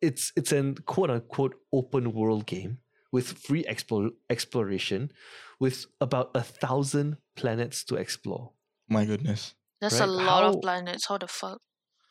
[0.01, 2.79] it's it's an quote unquote open world game
[3.11, 5.11] with free explore, exploration
[5.59, 8.51] with about a thousand planets to explore.
[8.89, 9.53] My goodness.
[9.81, 11.07] that's a lot how- of planets.
[11.07, 11.59] How the fuck?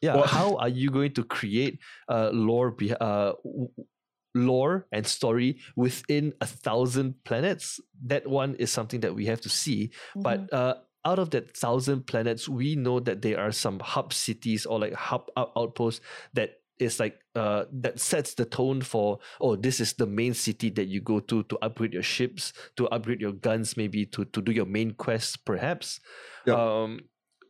[0.01, 3.87] Yeah, Well- how are you going to create uh, lore, be, uh, w- w-
[4.35, 7.79] lore and story within a thousand planets?
[8.07, 9.89] That one is something that we have to see.
[10.17, 10.23] Mm-hmm.
[10.23, 14.67] But uh, out of that thousand planets, we know that there are some hub cities
[14.67, 16.01] or like hub outposts
[16.35, 20.71] that is like uh that sets the tone for oh this is the main city
[20.71, 24.41] that you go to to upgrade your ships to upgrade your guns maybe to to
[24.43, 26.01] do your main quests perhaps
[26.47, 26.55] Yeah.
[26.55, 27.01] um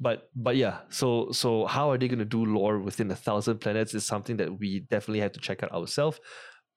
[0.00, 3.58] but but yeah so so how are they going to do lore within a thousand
[3.60, 6.18] planets is something that we definitely have to check out ourselves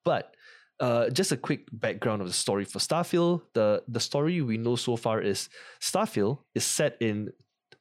[0.04, 0.34] but
[0.82, 3.44] uh, just a quick background of the story for Starfield.
[3.54, 5.48] The the story we know so far is
[5.80, 7.30] Starfield is set in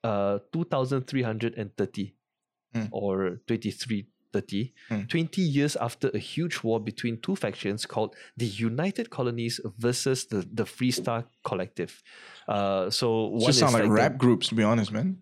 [0.05, 2.15] uh 2330
[2.75, 2.89] Mm.
[2.91, 3.39] or
[4.35, 5.09] 2330 Mm.
[5.09, 10.45] 20 years after a huge war between two factions called the United Colonies versus the
[10.53, 12.03] the Freestar Collective.
[12.49, 15.19] Uh so one Just is sound like, the rap groups, to be honest, man.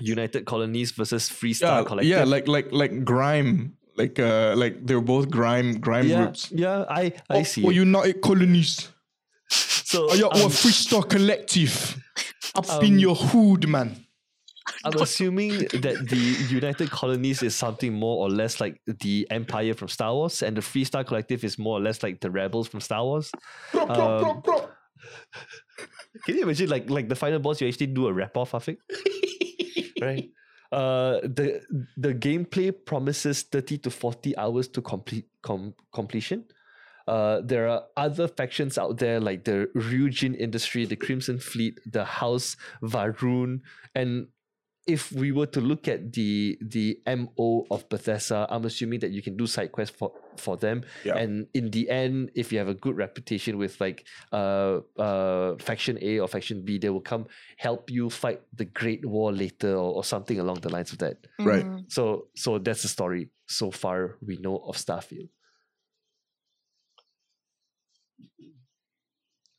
[0.00, 2.10] United Colonies versus Freestar Yeah, Collective.
[2.10, 6.50] yeah, like like like grime, like uh, like they're both grime grime yeah, groups.
[6.50, 7.62] yeah, I I see.
[7.64, 7.76] Or it.
[7.76, 8.90] United Colonies.
[9.50, 11.96] so Oh, yeah, or um, Freestar Collective.
[12.56, 14.03] Up Um, in your hood, man.
[14.84, 19.88] I'm assuming that the United Colonies is something more or less like the Empire from
[19.88, 23.02] Star Wars, and the Freestar Collective is more or less like the rebels from Star
[23.04, 23.32] Wars.
[23.74, 24.42] Um,
[26.24, 28.68] Can you imagine like like the final boss you actually do a rap off of
[28.68, 28.78] it?
[30.00, 30.30] right?
[30.72, 31.62] Uh the
[31.96, 36.44] the gameplay promises 30 to 40 hours to complete com- completion.
[37.06, 42.04] Uh, there are other factions out there like the Ryujin Industry, the Crimson Fleet, the
[42.04, 43.60] House Va'ruun,
[43.94, 44.28] and
[44.86, 49.22] if we were to look at the the MO of Bethesda, I'm assuming that you
[49.22, 50.84] can do side quests for for them.
[51.04, 51.16] Yeah.
[51.16, 55.98] And in the end, if you have a good reputation with like uh uh faction
[56.02, 59.94] A or faction B, they will come help you fight the Great War later or,
[59.94, 61.26] or something along the lines of that.
[61.38, 61.66] Right.
[61.66, 61.90] Mhm.
[61.90, 65.28] So so that's the story so far we know of Starfield.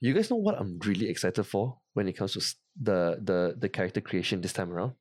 [0.02, 2.40] You guys know what I'm really excited for when it comes to
[2.80, 4.94] the the the character creation this time around?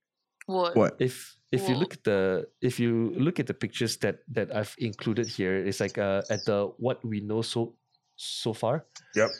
[0.46, 0.76] What?
[0.76, 0.96] What?
[0.98, 4.74] if if you look at the if you look at the pictures that that I've
[4.78, 7.76] included here, it's like uh at the what we know so
[8.16, 8.87] so far.
[9.14, 9.30] Yep.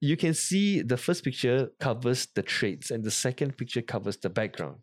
[0.00, 4.28] You can see the first picture covers the traits and the second picture covers the
[4.28, 4.76] background.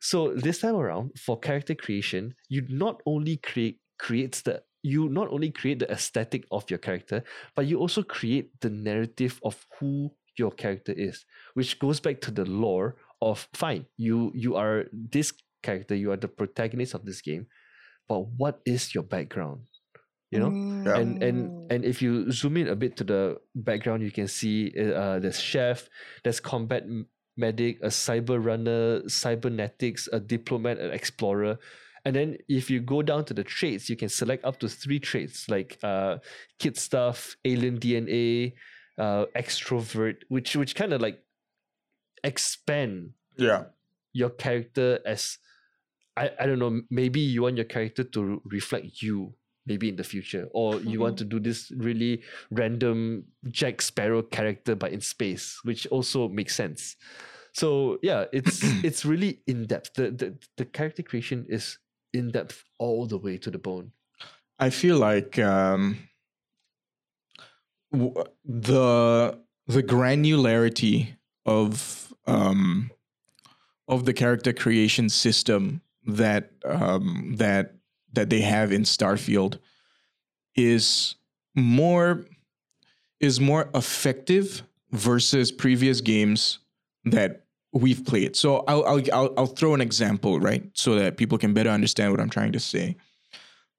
[0.00, 5.28] So this time around, for character creation, you not only create creates the you not
[5.32, 7.24] only create the aesthetic of your character,
[7.56, 12.30] but you also create the narrative of who your character is, which goes back to
[12.30, 17.20] the lore of fine, you you are this character, you are the protagonist of this
[17.20, 17.46] game,
[18.08, 19.66] but what is your background?
[20.30, 20.50] You know?
[20.50, 20.98] Yeah.
[20.98, 24.72] and and and if you zoom in a bit to the background, you can see
[24.76, 25.88] uh, there's chef,
[26.24, 26.84] there's combat
[27.36, 31.58] medic, a cyber runner, cybernetics, a diplomat, an explorer.
[32.04, 35.00] And then if you go down to the traits, you can select up to three
[35.00, 36.18] traits like uh,
[36.58, 38.54] kid stuff, alien DNA,
[38.98, 41.20] uh, extrovert, which which kind of like
[42.24, 43.64] expand Yeah.
[44.12, 45.38] your character as
[46.16, 49.34] I, I don't know maybe you want your character to reflect you
[49.66, 54.74] maybe in the future or you want to do this really random jack sparrow character
[54.74, 56.96] but in space which also makes sense.
[57.52, 59.94] So yeah it's it's really in depth.
[59.94, 61.78] The, the the character creation is
[62.14, 63.92] in depth all the way to the bone.
[64.58, 65.98] I feel like um,
[67.92, 72.90] w- the the granularity of um,
[73.88, 77.74] of the character creation system that um, that
[78.12, 79.58] that they have in Starfield
[80.54, 81.14] is
[81.54, 82.24] more
[83.20, 86.58] is more effective versus previous games
[87.04, 88.36] that we've played.
[88.36, 92.10] So I'll I'll I'll, I'll throw an example right so that people can better understand
[92.10, 92.96] what I'm trying to say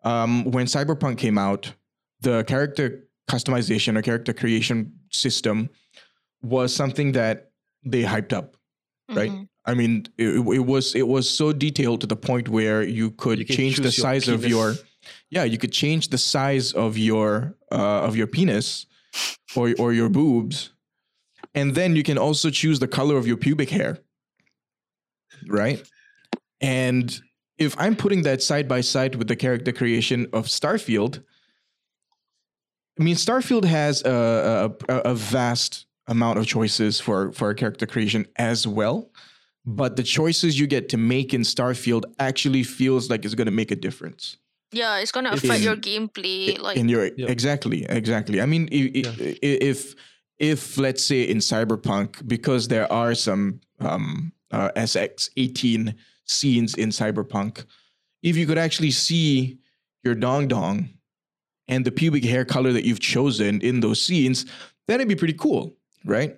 [0.07, 1.73] um, when Cyberpunk came out,
[2.21, 5.69] the character customization or character creation system
[6.41, 7.46] was something that
[7.91, 8.55] they hyped up,
[9.09, 9.31] right?
[9.31, 9.47] Mhm.
[9.65, 13.39] I mean, it, it was it was so detailed to the point where you could
[13.39, 14.75] You change the choose your size of your,
[15.29, 18.85] yeah, you could change the size of your uh, of your penis
[19.55, 20.71] or or your boobs,
[21.53, 23.99] and then you can also choose the color of your pubic hair,
[25.47, 25.83] right?
[26.61, 27.19] And
[27.57, 31.23] if I'm putting that side by side with the character creation of Starfield,
[32.99, 38.25] I mean, Starfield has a, a, a vast amount of choices for, for character creation
[38.37, 39.09] as well.
[39.65, 43.51] But the choices you get to make in Starfield actually feels like it's going to
[43.51, 44.37] make a difference
[44.71, 46.57] Yeah, it's gonna affect in- your gameplay.
[46.59, 47.27] Like, in your Yeah.
[47.27, 48.41] exactly exactly.
[48.41, 49.37] I mean, i- i- i-
[49.71, 49.95] if
[50.39, 57.65] if let's say in Cyberpunk, because there are some um, uh, SX18 scenes in Cyberpunk,
[58.23, 59.57] if you could actually see
[60.03, 60.89] your dong dong
[61.67, 64.45] and the pubic hair color that you've chosen in those scenes,
[64.87, 66.37] that'd be pretty cool, right?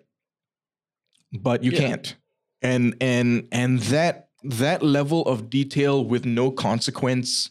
[1.32, 1.80] But you Yeah.
[1.80, 2.16] can't,
[2.62, 7.50] and and and that that level of detail with no consequence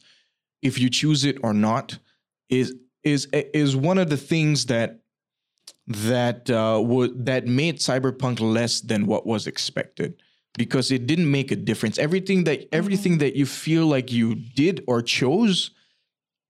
[0.62, 1.98] if you choose it or not
[2.48, 5.00] is is is one of the things that
[5.86, 10.14] that uh, would that made cyberpunk less than what was expected
[10.56, 14.82] because it didn't make a difference everything that everything that you feel like you did
[14.86, 15.70] or chose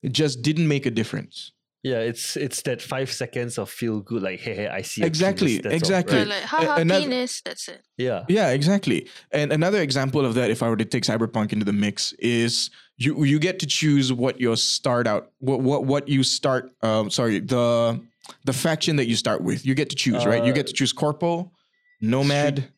[0.03, 1.53] it just didn't make a difference
[1.85, 5.03] Yeah, it's it's that five seconds of feel good, like hey, hey I see.
[5.03, 6.17] a Exactly, penis, that's exactly.
[6.17, 6.29] Or right?
[6.29, 7.41] like, haha, another- penis.
[7.45, 7.83] That's it.
[7.97, 9.09] Yeah, Yeah, exactly.
[9.31, 12.71] And another example of that, if I were to take Cyberpunk into the mix, is
[12.97, 16.73] you you get to choose what your start out what what what you start.
[16.83, 18.01] Um, sorry, the
[18.45, 19.64] the faction that you start with.
[19.64, 20.45] You get to choose, right?
[20.45, 21.53] You Uh, get to choose Corpo,
[22.01, 22.69] Nomad,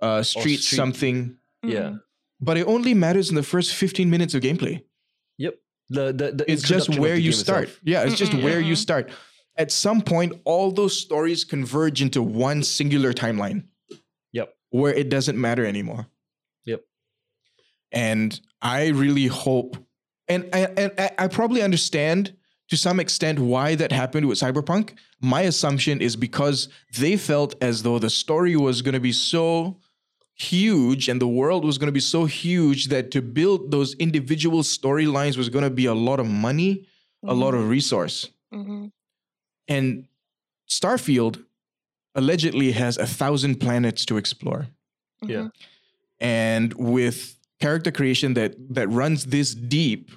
[0.00, 0.76] uh, Street, Street.
[0.76, 1.36] something.
[1.62, 1.94] yeah.
[2.40, 4.82] But it only matters in the first fifteen minutes of gameplay.
[5.94, 6.16] Yep.
[6.18, 7.64] The the, the It's just where you start.
[7.64, 7.80] itself.
[7.84, 8.78] Yeah, it's just Mm-mm, where you mm-mm.
[8.78, 9.10] start.
[9.56, 13.64] At some point, all those stories converge into one singular timeline.
[14.32, 14.54] Yep.
[14.70, 16.06] where it doesn't matter anymore.
[16.64, 16.80] Yep.
[17.92, 19.76] And I really hope,
[20.28, 22.34] and I, and I, I probably understand
[22.68, 24.96] to some extent why that happened with Cyberpunk.
[25.20, 29.76] My assumption is because they felt as though the story was going to be so
[30.34, 34.62] huge and the world was going to be so huge that to build those individual
[34.62, 36.86] storylines was going to be a lot of money,
[37.24, 38.30] a lot of resource.
[38.52, 38.86] Mm-hmm.
[39.68, 40.08] And
[40.68, 41.44] Starfield
[42.14, 44.66] allegedly has a thousand planets to explore.
[45.22, 45.48] Yeah.
[46.20, 50.10] And with character creation that that runs this deep,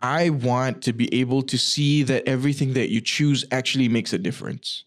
[0.00, 4.18] I want to be able to see that everything that you choose actually makes a
[4.18, 4.84] difference.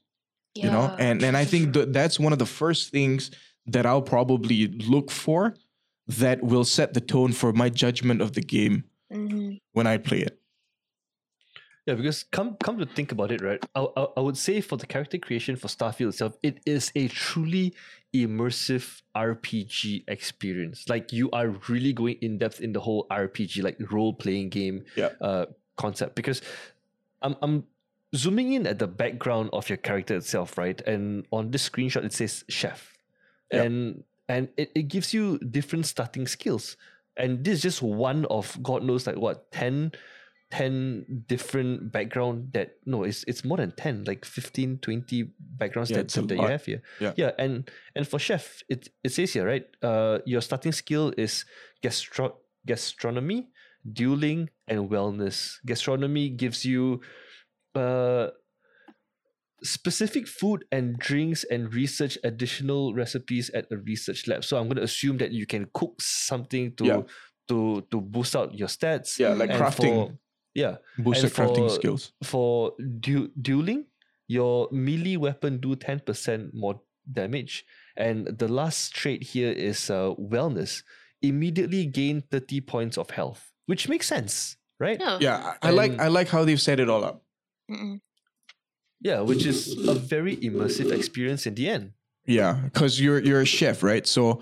[0.56, 3.32] you know, and and I think that that's one of the first things
[3.66, 5.56] that I'll probably look for
[6.08, 10.20] that will set the tone for my judgment of the game hmm when I play
[10.20, 10.40] it.
[11.86, 13.60] Yeah, because come come to think about it, right?
[13.76, 17.10] I, I, I would say for the character creation for Starfield itself, it is a
[17.10, 17.74] truly
[18.14, 20.88] immersive RPG experience.
[20.88, 24.86] Like you are really going in depth in the whole RPG, like role playing game
[24.96, 25.10] Yeah.
[25.20, 26.16] uh, concept.
[26.16, 26.42] Because
[27.22, 27.66] I'm I'm
[28.16, 30.80] zooming in at the background of your character itself, right?
[30.88, 32.93] And on this screenshot it says chef,
[33.52, 33.66] Yep.
[33.66, 36.78] and and it, it gives you different starting skills.
[37.18, 39.92] And this is just one of God knows like what 10
[40.52, 45.98] 10 different background that no it's it's more than 10 like 15 20 backgrounds Yeah,
[45.98, 47.14] that, that you have here Yeah.
[47.18, 51.46] yeah and and for chef it it says here right uh your starting skill is
[51.82, 53.50] gastro gastronomy
[53.92, 57.02] dueling and wellness gastronomy gives you
[57.74, 58.28] uh
[59.64, 64.78] specific food and drinks and research additional recipes at a research lab so i'm going
[64.78, 67.02] to assume that you can cook something to Yeah.
[67.48, 70.18] to to boost out your stats Yeah, like and crafting, for-
[70.54, 72.12] yeah booster and crafting skills.
[72.24, 73.86] for du- dueling,
[74.28, 76.80] your melee weapon do 10% more
[77.12, 77.66] damage.
[77.98, 80.84] And the last trait here is uh, wellness.
[81.22, 85.00] Immediately gain 30 points of health, which makes sense, right?
[85.00, 85.18] Yeah.
[85.22, 87.24] Yeah, I, I like I like how they've set it all up.
[87.70, 88.00] Mm-mm.
[89.04, 91.92] Yeah, which is a very immersive experience in the end.
[92.26, 94.08] Yeah, because you're you're a chef, right?
[94.08, 94.40] So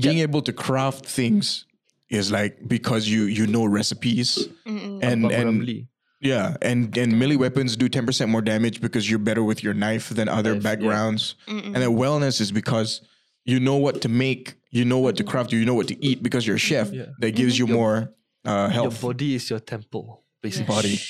[0.00, 1.66] being able to craft things
[2.08, 5.86] is like because you you know recipes and and
[6.20, 9.74] yeah, and and melee weapons do ten percent more damage because you're better with your
[9.74, 11.34] knife than other Knife, backgrounds.
[11.48, 11.64] Mm-mm.
[11.66, 13.00] And then wellness is because
[13.44, 16.22] you know what to make, you know what to craft, you know what to eat
[16.22, 16.92] because you're a chef.
[16.92, 17.06] Yeah.
[17.18, 18.14] That gives you Your- more
[18.44, 20.74] uh, your body is your temple, basically.
[20.74, 21.00] Body.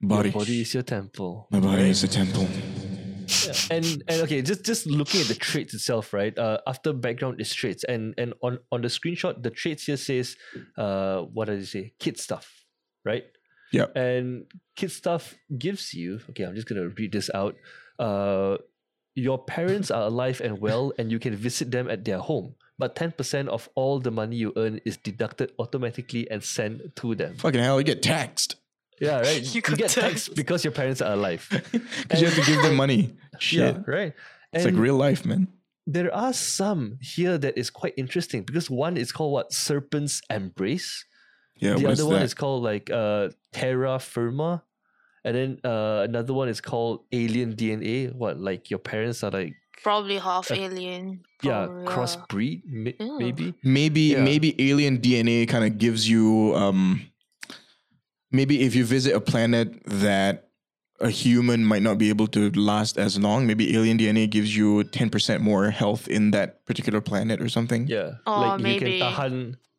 [0.00, 0.30] Body.
[0.30, 1.48] Your body is your temple.
[1.50, 2.46] My body is a temple.
[3.46, 3.52] Yeah.
[3.70, 6.36] and and okay, just just looking at the traits itself, right?
[6.36, 10.36] Uh, after background is traits, and and on on the screenshot, the traits here says,
[10.76, 11.92] uh, what does it say?
[11.98, 12.64] Kid stuff,
[13.04, 13.24] right?
[13.72, 13.86] Yeah.
[13.96, 14.44] And
[14.76, 16.20] kid stuff gives you.
[16.30, 17.56] Okay, I'm just gonna read this out.
[17.98, 18.58] Uh,
[19.14, 22.54] your parents are alive and well, and you can visit them at their home.
[22.78, 27.14] But ten percent of all the money you earn is deducted automatically and sent to
[27.14, 27.36] them.
[27.36, 28.56] Fucking hell, you get taxed
[29.00, 29.42] Yeah, right.
[29.54, 29.94] You you, get taxed.
[29.96, 31.46] taxed because your parents are alive.
[31.72, 33.14] because you have to give them money.
[33.38, 34.12] Shit, yeah, right.
[34.52, 35.48] it's like real life, man.
[35.86, 41.04] there are some here that is quite interesting because one is called what serpent's embrace
[41.60, 42.24] Yeah, the other one that?
[42.24, 44.62] is called like uh terra firma
[45.26, 49.52] and then uh another one is called alien dna what like your parents are like
[49.82, 51.20] Probably half Uh, alien.
[51.42, 53.18] yeah probably, crossbreed ma- Yeah.
[53.20, 54.24] maybe maybe Yeah.
[54.24, 57.04] maybe alien DNA kind of gives you um
[58.34, 60.50] maybe if you visit a planet that
[61.00, 64.84] a human might not be able to last as long, maybe alien DNA gives you
[64.84, 67.86] 10% more health in that particular planet or something.
[67.86, 68.74] yeah Oh, like maybe.
[68.74, 69.34] you can tahan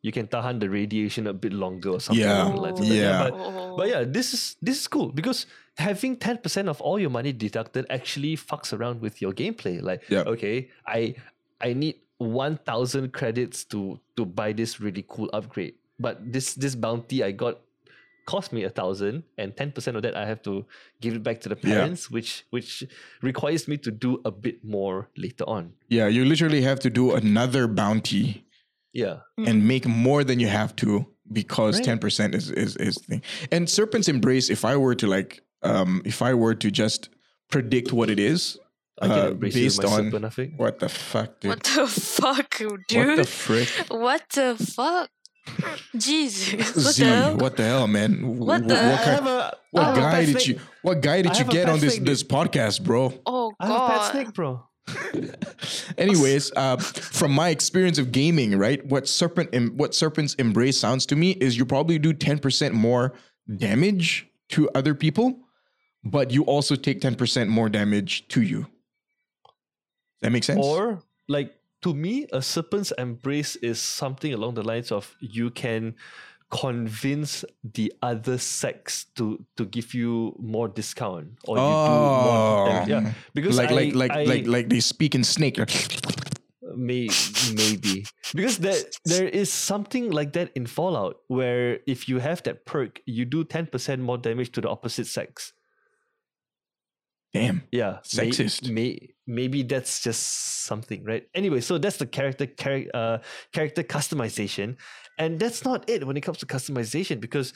[0.06, 2.84] you can tahan the radiation a bit longer or something Yeah, like that.
[2.86, 3.18] yeah.
[3.26, 3.74] but oh.
[3.76, 5.44] But yeah, this is this is cool because
[5.80, 9.80] having ten percent of all your money deducted actually fucks around with your gameplay.
[9.82, 10.24] Like, Yep.
[10.38, 11.16] okay, I
[11.60, 15.74] I need one thousand credits to to buy this really cool upgrade.
[15.96, 17.56] but this this bounty I got
[18.26, 20.66] cost me a thousand, and ten percent of that I have to
[21.00, 21.74] give it back to the Yeah.
[21.74, 22.84] parents, which which
[23.22, 25.72] requires me to do a bit more later on.
[25.88, 28.44] Yeah, you literally have to do another bounty
[28.92, 31.84] Yeah, and make more than you have to because Right.
[31.84, 33.22] ten percent is is is thing.
[33.52, 37.08] And Serpent's Embrace, if I were to like, um, if I were to just
[37.50, 38.58] predict what it is,
[39.00, 40.58] I can uh, embrace you with based on serpent, I think.
[40.58, 41.50] what the fuck, dude?
[41.50, 41.86] What the
[42.20, 43.06] fuck, dude?
[43.06, 43.68] What the frick?
[43.90, 45.10] What the fuck?
[45.96, 46.74] Jesus.
[46.76, 47.36] What Z, the hell?
[47.36, 48.36] what the hell, man?
[48.38, 50.46] What the- what, kind- have a what I have a guy did snake.
[50.48, 50.60] you?
[50.82, 53.12] What guy did I you get on this snake, this podcast, bro?
[53.26, 54.62] Oh I have a pet snake, bro.
[55.98, 61.06] Anyways, uh, from my experience of gaming, right, what serpent em- what serpent's embrace sounds
[61.06, 63.14] to me is you probably do ten percent more
[63.56, 65.40] damage to other people,
[66.04, 68.66] but you also take ten percent more damage to you.
[70.22, 70.64] That makes sense.
[70.64, 75.94] Or like to me, a serpent's embrace is something along the lines of you can
[76.50, 82.82] convince the other sex to to give you more discount or you do more damage.
[82.82, 82.90] Oh.
[82.90, 85.58] yeah because like I, like like I, like like they speak in snake.
[86.76, 87.08] may,
[87.54, 88.04] maybe
[88.34, 93.00] because there there is something like that in fallout where if you have that perk
[93.06, 95.52] you do 10% more damage to the opposite sex
[97.34, 97.62] Damn.
[97.70, 98.70] yeah Sexist.
[98.70, 103.18] May, maybe that's just something right anyway so that's the character char- uh,
[103.52, 104.76] character customization
[105.18, 107.52] and that's not it when it comes to customization because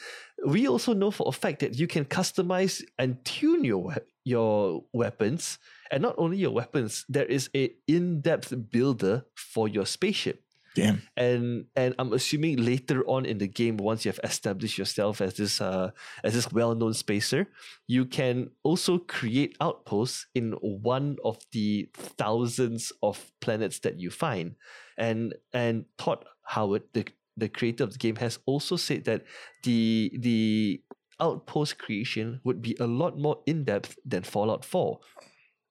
[0.46, 3.94] we also know for a fact that you can customize and tune your
[4.24, 5.58] your weapons
[5.90, 10.42] and not only your weapons there is a in-depth builder for your spaceship
[10.74, 11.02] Damn.
[11.16, 15.34] and and I'm assuming later on in the game, once you have established yourself as
[15.34, 15.90] this uh
[16.22, 17.48] as this well-known spacer,
[17.88, 24.54] you can also create outposts in one of the thousands of planets that you find.
[24.96, 27.04] And and Todd Howard, the
[27.36, 29.24] the creator of the game, has also said that
[29.64, 30.82] the the
[31.18, 34.98] outpost creation would be a lot more in-depth than Fallout 4.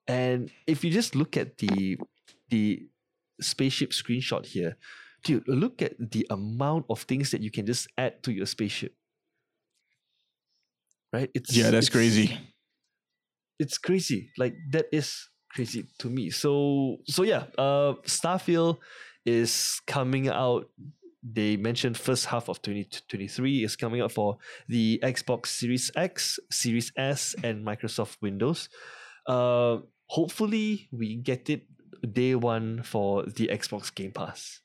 [0.08, 1.97] And if you just look at the
[2.50, 2.88] the
[3.42, 4.78] spaceship screenshot here,
[5.24, 8.94] dude, look at the amount of things that you can just add to your spaceship.
[11.14, 11.30] Right?
[11.34, 12.38] It's Yeah, that's it's- crazy.
[13.60, 14.32] It's crazy.
[14.38, 16.30] Like that is crazy to me.
[16.30, 18.78] So so yeah, uh Starfield
[19.26, 20.70] is coming out.
[21.22, 24.38] They mentioned first half of 2023 is coming out for
[24.70, 28.70] the Xbox Series X, Series S, and Microsoft Windows.
[29.28, 31.68] Uh, hopefully we get it
[32.08, 34.62] day one for the Xbox Game Pass.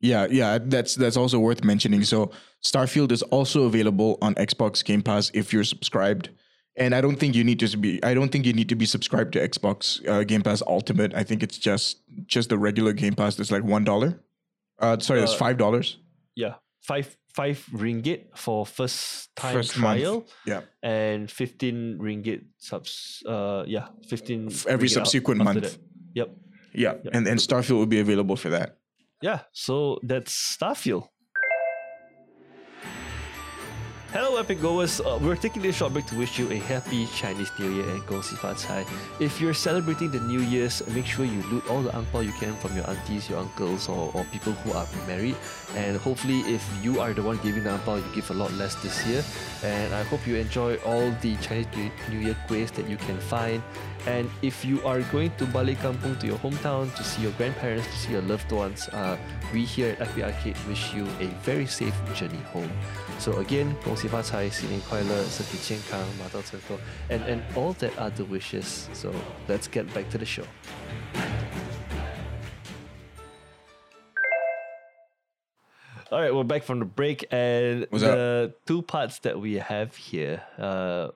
[0.00, 2.04] Yeah, yeah, that's that's also worth mentioning.
[2.04, 2.30] So
[2.64, 6.30] Starfield is also available on Xbox Game Pass if you're subscribed.
[6.76, 8.86] And I don't think you need to be I don't think you need to be
[8.86, 11.12] subscribed to Xbox uh, Game Pass Ultimate.
[11.14, 14.18] I think it's just just the regular Game Pass that's like $1.
[14.78, 15.96] Uh sorry, that's Uh, $5.
[16.36, 20.00] Yeah, five five ringgit for first time First month.
[20.00, 20.62] trial Yeah.
[20.82, 23.22] and fifteen ringgit subs.
[23.26, 25.62] Uh, yeah, fifteen F- every subsequent month.
[25.62, 25.78] that.
[26.14, 26.30] Yep.
[26.72, 26.94] Yeah.
[27.12, 28.76] And and Starfield will be available for that.
[29.22, 31.08] Yeah, so that's Starfield.
[34.12, 37.52] Hello, Epic Goers, uh, we're taking this short break to wish you a happy Chinese
[37.58, 38.86] New Year and Gong Xi Fa Cai.
[39.20, 42.54] If you're celebrating the New Year's, make sure you loot all the ang you can
[42.54, 45.36] from your aunties, your uncles, or, or people who are married.
[45.76, 48.74] And hopefully, if you are the one giving the ang you give a lot less
[48.76, 49.22] this year.
[49.62, 51.68] And I hope you enjoy all the Chinese
[52.08, 53.62] New Year quiz that you can find.
[54.06, 57.86] And if you are going to Balik Kampung to your hometown to see your grandparents,
[57.86, 59.18] to see your loved ones, uh,
[59.52, 62.70] we here at Epic Arcade wish you a very safe journey home.
[63.18, 66.77] So again, Gong Xi Fa 财，新年快乐，身体健康，马到成功,
[67.09, 68.87] and and all that other wishes.
[68.93, 69.11] So
[69.47, 70.45] let's get back to the show.
[76.11, 79.95] All right, we're back from the break, and What's the two parts that we have
[79.95, 80.43] here.
[80.57, 81.09] Uh,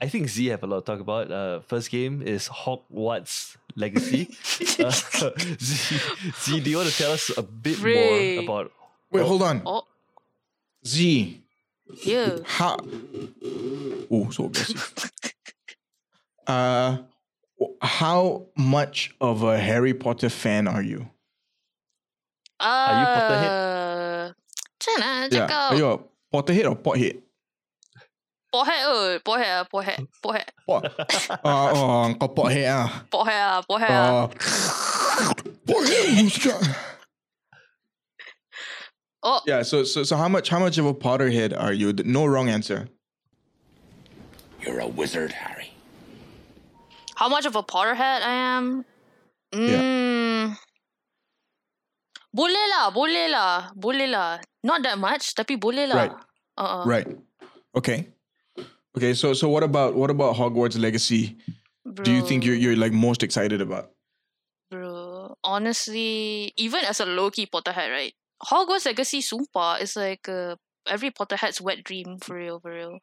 [0.00, 1.30] I think Z have a lot to talk about.
[1.30, 4.30] Uh, first game is Hogwarts Legacy.
[4.78, 4.90] uh,
[5.60, 6.00] Z,
[6.40, 8.36] Z, do you want to tell us a bit Ray.
[8.36, 8.72] more about?
[9.10, 9.62] Wait, hold on.
[9.66, 9.82] Oh,
[10.86, 11.42] Z.
[12.03, 12.37] yeah.
[12.45, 12.77] How
[14.11, 15.11] Oh, so aggressive.
[16.47, 16.97] uh
[17.81, 21.09] how much of a Harry Potter fan are you?
[22.59, 23.51] Are you Potterhead?
[23.51, 24.23] Uh,
[24.75, 24.95] macam
[25.31, 25.47] Yeah.
[25.47, 25.71] cakap?
[25.71, 25.97] Are you a
[26.31, 27.21] Potterhead or Pothead?
[28.51, 30.83] Pothead oi, pothead ah, pothead, pothead, Pot.
[31.43, 33.03] uh, oh, kau Pothead ah.
[33.11, 34.23] pothead ah, pothead ah.
[34.23, 35.33] Uh,
[35.67, 36.94] Pothead.
[39.25, 39.65] Oh, yeah.
[39.65, 41.93] So so so how much how much of a Potterhead are you?
[42.05, 42.85] No wrong answer.
[44.61, 45.73] You're a wizard, Harry.
[47.15, 48.85] how much of a Potterhead I am?
[49.55, 49.81] Yeah.
[49.81, 50.45] Mm,
[52.35, 54.43] Boleh lah, boleh lah, boleh lah.
[54.61, 55.95] Not that much, tapi boleh lah.
[55.95, 56.13] Right.
[56.59, 56.83] Uh-uh.
[56.83, 57.07] Right.
[57.71, 58.11] Okay.
[58.91, 59.15] Okay.
[59.15, 61.39] So so what about what about Hogwarts Legacy?
[62.03, 63.95] Do you think you're you're like most excited about?
[64.67, 68.11] Bro, honestly, even as a low key Potterhead, right?
[68.43, 70.55] Hogwarts Legacy, sumpah, is like uh,
[70.87, 72.99] every Potterhead's wet dream for real, for real.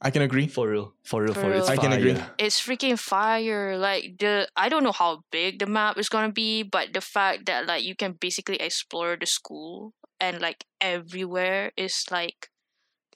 [0.00, 0.46] I can agree.
[0.46, 1.60] For real, for real, For for real.
[1.60, 1.68] Real.
[1.68, 2.16] I can agree.
[2.38, 3.76] It's freaking fire.
[3.76, 7.46] Like the I don't know how big the map is gonna be, but the fact
[7.46, 12.48] that like you can basically explore the school and like everywhere is like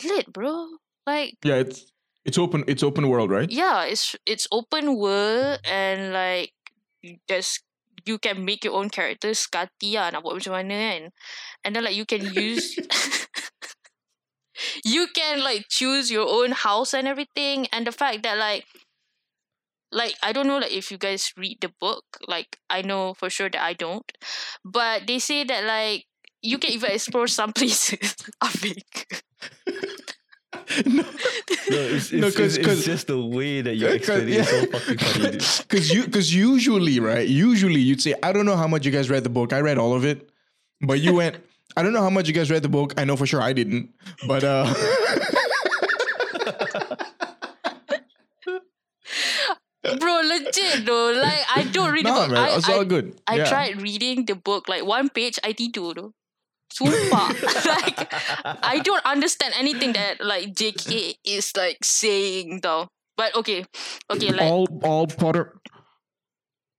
[0.02, 0.78] lit, bro.
[1.06, 1.86] Like Yeah, it's
[2.24, 3.50] it's open it's open world, right?
[3.50, 6.52] yeah, it's it's open world and like
[7.02, 7.62] you just
[8.04, 11.02] you can make your own characters sekati lah nak buat macam mana kan.
[11.64, 12.76] And then like you can use
[14.84, 18.64] you can like choose your own house and everything and the fact that like
[19.92, 23.28] like I don't know like if you guys read the book like I know for
[23.28, 24.10] sure that I don't
[24.64, 26.06] but they say that like
[26.40, 29.22] you can even explore some places I Afik.
[30.86, 31.04] No,
[31.78, 34.44] it's, it's, No, 'cause- it's, 'cause- it's just the way that you Yeah, explain it.
[34.44, 35.30] So fucking funny.
[35.68, 39.08] Because you because usually right, usually you'd say I don't know how much you guys
[39.10, 39.52] read the book.
[39.52, 40.28] I read all of it,
[40.80, 41.36] but you went.
[41.76, 42.92] I don't know how much you guys read the book.
[42.98, 43.90] I know for sure I didn't.
[44.26, 44.68] But uh,
[49.98, 53.18] bro legit though like I don't read the book man, I, it's I, all good.
[53.26, 53.44] I Yeah.
[53.48, 56.14] tried reading the book like one page I tidur tu.
[56.72, 57.28] Sumpah.
[57.66, 62.88] like I don't understand anything that like JK is like saying though.
[63.16, 63.66] But okay.
[64.10, 65.60] Okay, like all all Potter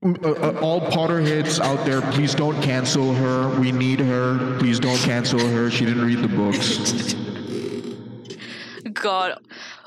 [0.03, 3.49] uh, uh, all Potterheads out there, please don't cancel her.
[3.59, 4.57] We need her.
[4.59, 5.69] Please don't cancel her.
[5.69, 7.13] She didn't read the books.
[8.93, 9.39] God.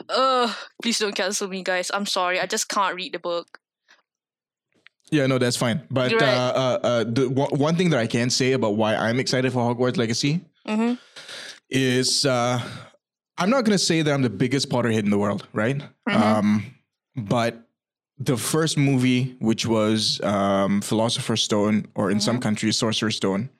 [0.08, 1.90] Uh please don't cancel me guys.
[1.92, 2.38] I'm sorry.
[2.40, 3.58] I just can't read the book.
[5.10, 5.82] Yeah, no, that's fine.
[5.90, 6.24] But uh, right.
[6.24, 9.60] uh, uh, the one, one thing that I can say about why I'm excited for
[9.60, 10.94] Hogwarts Legacy Mm-hmm.
[11.70, 12.60] is uh,
[13.38, 15.78] I'm not gonna say that I'm the biggest Potterhead in the world, right?
[16.08, 16.22] Mm-hmm.
[16.22, 16.74] Um,
[17.16, 17.62] but
[18.18, 22.24] the first movie, which was um, Philosopher's Stone, or in Mm-hmm.
[22.24, 23.50] some countries Sorcerer's Stone,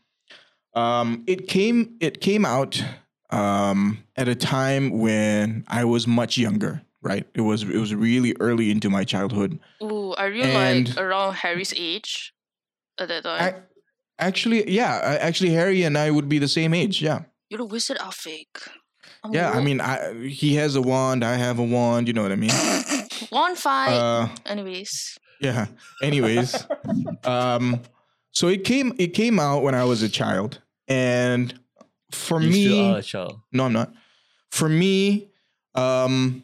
[0.75, 2.83] um, it came it came out
[3.31, 6.83] um, at a time when I was much younger.
[7.07, 9.61] Right, it was it was really early into my childhood.
[9.83, 12.33] Ooh, are you And- like around Harry's age
[12.99, 13.41] at that time?
[13.43, 13.55] I,
[14.19, 17.01] actually, yeah, actually, Harry and I would be the same age.
[17.01, 18.59] Yeah, You're a wizard, Afik.
[19.23, 19.51] I'm yeah.
[19.53, 22.09] I mean, I, he has a wand, I have a wand.
[22.09, 22.51] You know what I mean?
[23.31, 23.95] one fight.
[23.95, 25.17] Uh, Anyways.
[25.41, 25.67] yeah.
[26.03, 26.67] Anyways,
[27.25, 27.81] um,
[28.33, 31.55] so it came it came out when I was a child, and
[32.11, 33.41] for You still me, are a child.
[33.53, 33.93] no, I'm not.
[34.51, 35.31] For me,
[35.75, 36.43] um,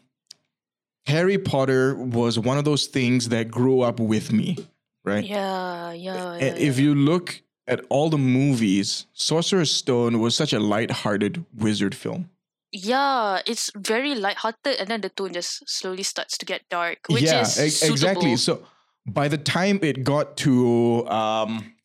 [1.05, 4.57] Harry Potter was one of those things that grew up with me,
[5.03, 5.23] right?
[5.23, 6.37] Yeah, yeah.
[6.37, 11.45] yeah, And if you look at all the movies, Sorcerer's Stone was such a light-hearted
[11.55, 12.29] wizard film.
[12.71, 17.21] Yeah, it's very lighthearted, and then the tone just slowly starts to get dark, which
[17.21, 18.35] yeah, is ex- exactly.
[18.35, 18.65] So
[19.05, 21.75] by the time it got to um,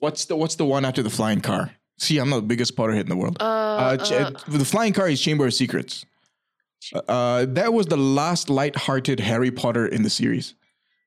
[0.00, 1.70] what's the what's the one after the flying car?
[1.98, 3.38] See, I'm not the biggest Potterhead in the world.
[3.40, 6.04] Uh, Uh, ch- uh, the flying car is Chamber of Secrets.
[6.92, 10.54] Uh, that was the last light-hearted Harry Potter in the series,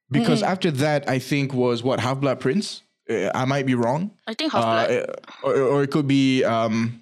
[0.09, 2.83] because after that, I think was what Half Blood Prince.
[3.09, 5.15] Uh, I might be wrong, I think Half uh, Blood.
[5.43, 6.99] or, or it could be um,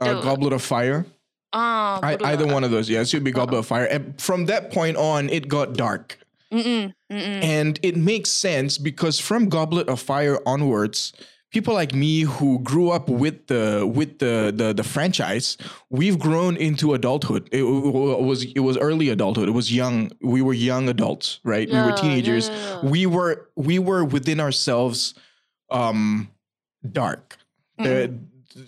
[0.00, 1.06] uh, Goblet of Fire.
[1.52, 2.90] Ah, I, either one of those.
[2.90, 3.86] Yeah, it should be Goblet of Fire.
[3.86, 6.18] And from that point on, it got dark.
[6.52, 7.42] Mm-mm, mm-mm.
[7.42, 11.12] And it makes sense because from Goblet of Fire onwards,
[11.50, 15.56] people like me who grew up with the with the the, the franchise,
[15.90, 17.48] we've grown into adulthood.
[17.52, 19.48] It, w- was it was early adulthood.
[19.48, 20.10] It was young.
[20.20, 21.68] We were young adults, right?
[21.68, 22.48] we were yeah, teenagers.
[22.48, 22.90] yeah, yeah.
[22.90, 25.14] We were we were within ourselves
[25.70, 26.30] um
[26.90, 27.36] dark.
[27.78, 28.18] The,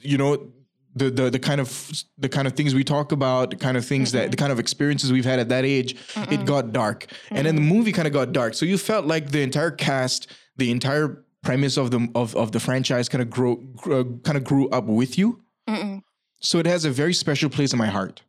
[0.02, 0.52] you know
[0.94, 3.84] the, the the kind of the kind of things we talk about, the kind of
[3.84, 5.96] things that the kind of experiences we've had at that age,
[6.30, 8.54] it got dark, and then the movie kind of got dark.
[8.54, 12.60] So you felt like the entire cast, the entire premise of the of, of the
[12.60, 15.40] franchise, kind of grow, grow kind of grew up with you.
[15.68, 16.02] Mm-mm.
[16.40, 18.22] So it has a very special place in my heart,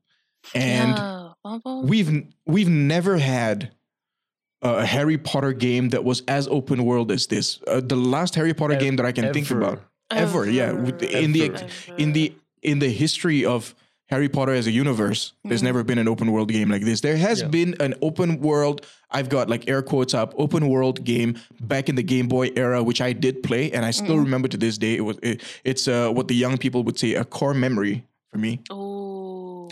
[0.53, 1.29] and yeah.
[1.45, 1.87] faham, faham.
[1.87, 3.71] we've we've never had
[4.61, 7.59] a Harry Potter game that was as open world as this.
[7.67, 9.81] Uh, the last Harry Potter game that I can think about
[10.11, 13.73] ever, yeah, with- in the in the in the history of
[14.11, 16.99] Harry Potter as a universe, there's never been an open world game like this.
[16.99, 17.47] There has Yeah.
[17.47, 18.85] been an open world.
[19.09, 22.83] I've got like air quotes up open world game back in the Game Boy era,
[22.83, 24.95] which I did play, and I still remember to this day.
[24.97, 28.37] It was it, it's uh, what the young people would say a core memory for
[28.37, 28.59] me.
[28.69, 29.69] Oh.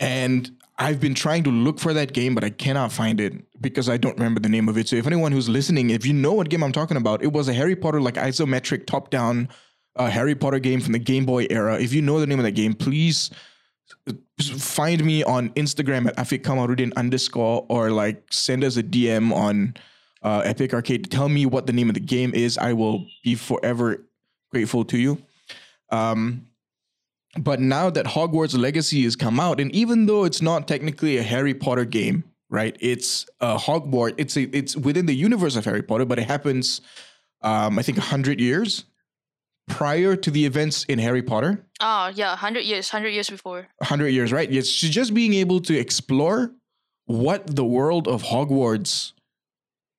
[0.00, 3.88] And I've been trying to look for that game, but I cannot find it because
[3.88, 4.88] I don't remember the name of it.
[4.88, 7.48] So if anyone who's listening, if you know what game I'm talking about, it was
[7.48, 9.48] a Harry Potter like isometric top-down
[9.96, 11.78] a Harry Potter game from the Game Boy era.
[11.78, 13.34] If you know the name of that game, please uh,
[14.40, 19.74] find me on Instagram at Afiq Kamarudin underscore or like send us a DM on
[20.22, 21.10] uh, Epic Arcade.
[21.10, 22.58] Tell me what the name of the game is.
[22.58, 24.04] I will be forever
[24.50, 25.22] grateful to you.
[25.90, 26.46] Um,
[27.38, 31.22] but now that Hogwarts Legacy has come out, and even though it's not technically a
[31.22, 32.76] Harry Potter game, right?
[32.80, 34.14] It's a Hogwarts.
[34.16, 36.80] It's a it's within the universe of Harry Potter, but it happens,
[37.42, 38.84] um, I think, hundred years
[39.68, 41.64] prior to the events in Harry Potter.
[41.80, 43.68] Ah, yeah, hundred years, hundred years before.
[43.82, 44.50] hundred years, right?
[44.50, 46.50] It's just being able to explore
[47.06, 49.12] what the world of Hogwarts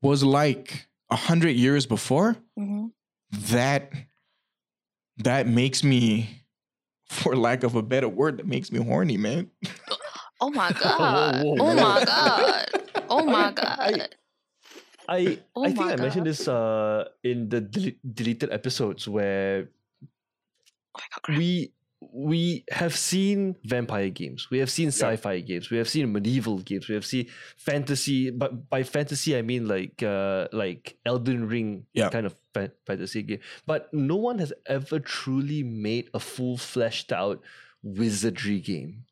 [0.02, 2.36] was like a hundred years before.
[2.58, 2.88] hmm
[3.32, 3.92] That
[5.18, 6.44] that makes me,
[7.10, 9.50] for lack of a better word, that makes me horny, man.
[10.42, 11.44] Oh my god!
[11.44, 11.74] whoa, oh whoa.
[11.76, 12.66] my god!
[13.10, 14.16] Oh my god!
[15.10, 19.70] I Oh I think my I mentioned this uh in the dele- deleted episodes where
[20.96, 21.38] Oh god!
[21.38, 21.74] we
[22.14, 26.88] we have seen vampire games, we have seen sci-fi games, we have seen medieval games,
[26.88, 28.30] we have seen fantasy.
[28.32, 32.10] But by fantasy, I mean like uh like Elden Ring Yeah.
[32.10, 33.40] kind of fa- fantasy game.
[33.66, 37.42] But no one has ever truly made a full fleshed out
[37.84, 39.04] wizardry game,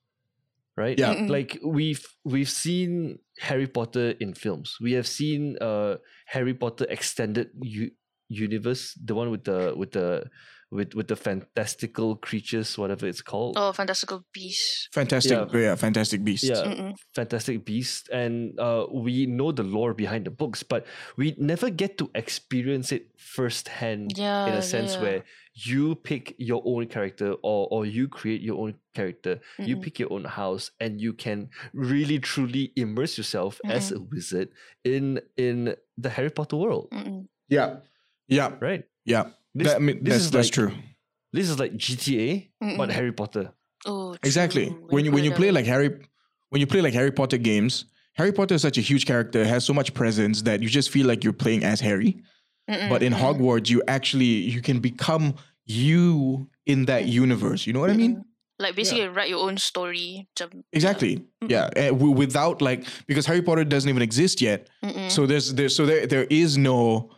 [0.77, 0.97] right?
[0.97, 1.15] Yeah.
[1.15, 1.29] Mm-mm.
[1.29, 4.77] like we've we've seen Harry Potter in films.
[4.81, 5.97] We have seen uh
[6.27, 7.91] Harry Potter extended u-
[8.29, 10.29] universe, the one with the with the
[10.71, 13.55] with with the fantastical creatures, whatever it's called.
[13.57, 14.89] Oh, fantastical beast.
[14.93, 15.59] Fantastic, Yeah.
[15.59, 16.43] yeah, fantastic beast.
[16.43, 16.95] Yeah, Mm-mm.
[17.15, 21.97] Fantastic Beast, and uh, we know the lore behind the books, but we never get
[21.97, 25.01] to experience it firsthand Yeah, in a sense yeah.
[25.01, 29.81] where you pick your own character or or you create your own character, you Mm-mm.
[29.81, 34.49] pick your own house, and you can really truly immerse yourself as a wizard
[34.83, 37.25] in in the Harry Potter world, Mm-mm.
[37.49, 37.77] yeah,
[38.27, 38.83] yeah, right?
[39.05, 39.31] yeah.
[39.57, 40.71] This- that, I mean, this that's is that's like- true.
[41.33, 42.91] This is like GTA, but Mm-mm.
[42.91, 43.51] Harry Potter.
[43.85, 44.67] Oh, Exactly.
[44.67, 44.87] true.
[44.89, 45.89] When you when you play like Harry,
[46.49, 49.65] when you play like Harry Potter games, Harry Potter is such a huge character, has
[49.65, 52.17] so much presence that you just feel like you're playing as Harry.
[52.69, 53.13] Mm-mm, But in.
[53.13, 55.35] Hogwarts, you actually you can become
[55.65, 57.67] you in that universe.
[57.67, 58.23] You know what I mean?
[58.59, 60.27] like basically write your own story.
[60.35, 61.23] macam- Exactly.
[61.47, 61.65] Yeah.
[61.77, 64.67] Uh, w- without like because Harry Potter doesn't even exist yet.
[64.83, 65.11] Mm-mm.
[65.11, 67.11] So there's there so there there is no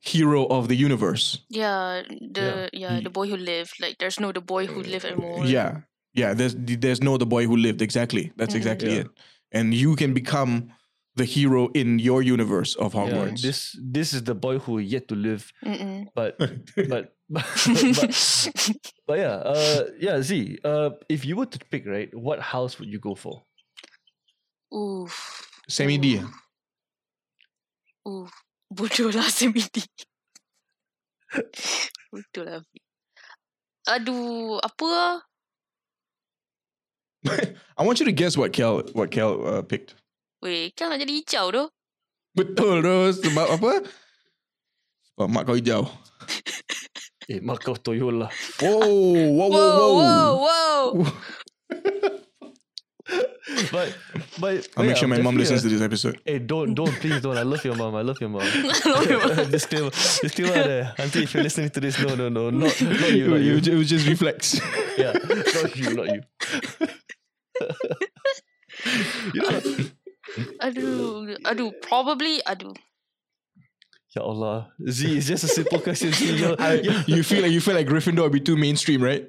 [0.00, 1.38] hero of the universe.
[1.48, 2.96] yeah, the yeah.
[2.98, 3.74] Ye- the boy who lived.
[3.80, 5.44] Like there's no the boy who lived anymore.
[5.46, 5.80] Yeah.
[6.14, 6.34] Yeah.
[6.34, 7.82] There's there's no the boy who lived.
[7.82, 8.32] Exactly.
[8.36, 8.58] That's Mhm.
[8.58, 9.00] exactly Yeah.
[9.00, 9.08] it.
[9.52, 10.68] And you can become
[11.16, 13.40] the hero in your universe of Yeah, Hogwarts.
[13.42, 16.06] this this is the boy who yet to live, Mm-mm.
[16.14, 16.36] but
[16.92, 18.10] but but,
[19.06, 20.20] but yeah, uh, yeah.
[20.22, 23.42] Z, uh, if you were to pick, right, what house would you go for?
[24.74, 25.42] Oof.
[25.68, 26.20] Semi D.
[28.06, 28.30] Oof.
[28.70, 29.82] Bodoh lah semidi.
[32.10, 32.60] Bodoh lah.
[33.86, 35.22] Aduh, apa?
[37.78, 39.94] I want you to guess what Kel what Kel uh, picked.
[40.42, 41.64] Weh, kan nak jadi hijau tu.
[42.36, 42.96] Betul tu
[43.26, 43.72] sebab apa?
[45.14, 45.86] Sebab mak kau hijau.
[47.26, 48.30] Eh, mak kau toyol lah.
[48.62, 49.98] Whoa, whoa, whoa, Whoa, whoa.
[49.98, 51.10] whoa, whoa.
[53.70, 53.96] But
[54.40, 56.20] but I'll yeah, make sure I'm my mom listens to this episode.
[56.24, 57.38] Hey, don't don't please don't.
[57.38, 57.94] I love your mom.
[57.94, 58.42] I love your mom.
[58.84, 59.50] love your mom.
[59.50, 60.94] disclaimer, disclaimer there.
[60.98, 63.56] Auntie, if you're listening to this, no, no, no, not not you, not you.
[63.56, 64.60] It was just reflex.
[64.98, 66.22] Yeah, not you, not you.
[69.32, 69.60] you know,
[70.60, 72.74] Aduh, aduh, probably, aduh.
[74.14, 76.12] Ya Allah, Z is just a simple question.
[76.12, 79.28] Z, you're, you're, you feel like you feel like Gryffindor would be too mainstream, right?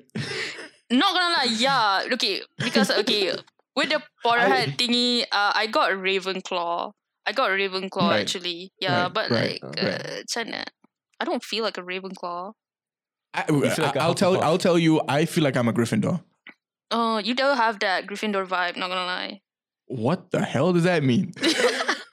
[0.90, 2.08] Not gonna lie, yeah.
[2.14, 3.36] Okay, because okay,
[3.78, 6.92] with the Potterhead thingy, uh, I got Ravenclaw.
[7.28, 8.22] I got Ravenclaw Right.
[8.26, 8.74] actually.
[8.82, 10.02] Yeah, Right, but right, like, right.
[10.02, 10.64] uh, macam mana?
[11.20, 12.58] I don't feel like a Ravenclaw.
[13.38, 15.02] I, feel like a will tell I'll tell you.
[15.06, 16.26] I feel like I'm a Gryffindor.
[16.90, 18.82] Oh, you don't have that Gryffindor vibe.
[18.82, 19.42] Not gonna lie.
[19.86, 21.34] What the hell does that mean?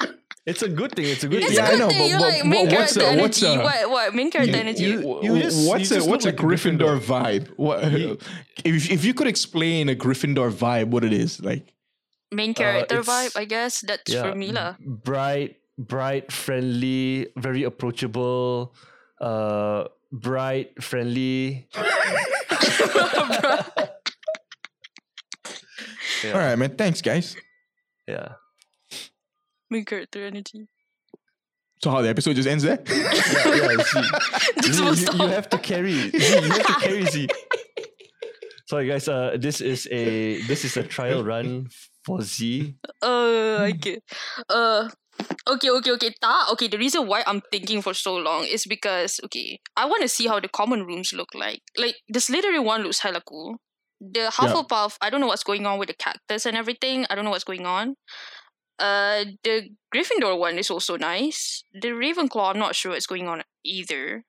[0.46, 1.06] it's a good thing.
[1.06, 1.56] It's a good It's thing.
[1.56, 1.98] Yeah, I a good know, thing.
[2.00, 3.60] but You're what- like main what- what's character a- what's energy.
[3.60, 3.90] a- what?
[3.90, 4.84] What main character energy?
[4.84, 7.00] you- you just- what's you a just what's a like a Gryffindor, Gryffindor.
[7.00, 7.48] vibe?
[7.56, 8.18] What You-
[8.64, 11.72] if if you could explain a Gryffindor vibe, what it is like?
[12.32, 13.36] main character it's- vibe.
[13.40, 14.74] I guess that's for me lah.
[14.80, 18.74] Bright, bright, friendly, very approachable.
[19.20, 21.68] Uh, bright, friendly.
[21.76, 23.54] Yeah.
[26.34, 26.74] All right, man.
[26.76, 27.36] Thanks, guys.
[28.08, 28.34] Yeah.
[29.74, 30.68] Main character energy.
[31.82, 32.78] So how the episode just ends there?
[32.86, 34.02] Yeah, yeah, Z.
[34.62, 36.14] Just Z, won't you, you have to carry.
[36.14, 37.28] Z, you have to carry Z.
[38.70, 39.08] Sorry, guys.
[39.08, 41.66] Uh, this is a this is a trial run
[42.06, 42.76] for Z.
[43.02, 44.04] Uh, I get.
[44.48, 44.90] Uh,
[45.42, 46.14] okay, okay, okay.
[46.22, 46.68] Ta, okay.
[46.68, 50.28] The reason why I'm thinking for so long is because okay, I want to see
[50.30, 51.66] how the common rooms look like.
[51.76, 53.58] Like the Slytherin one looks hella cool.
[54.00, 57.06] The Hufflepuff, I don't know what's going on with the cactus and everything.
[57.10, 57.96] I don't know what's going on.
[58.78, 61.64] Uh, the Gryffindor one is also nice.
[61.72, 64.24] The Ravenclaw, I'm not sure what's going on either.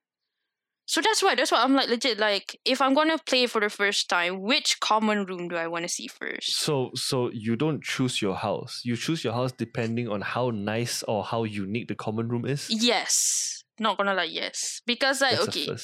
[0.88, 3.70] So that's why that's why I'm like legit like if I'm gonna play for the
[3.70, 6.58] first time, which common room do I want to see first?
[6.58, 8.82] So so you don't choose your house.
[8.84, 12.68] You choose your house depending on how nice or how unique the common room is.
[12.70, 13.64] Yes.
[13.80, 14.82] Not gonna lie, yes.
[14.86, 15.76] Because like That's okay.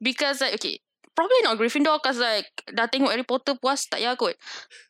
[0.00, 0.80] Because like okay.
[1.16, 4.36] Probably not Gryffindor cause like dah tengok Harry Potter puas tak payah kot.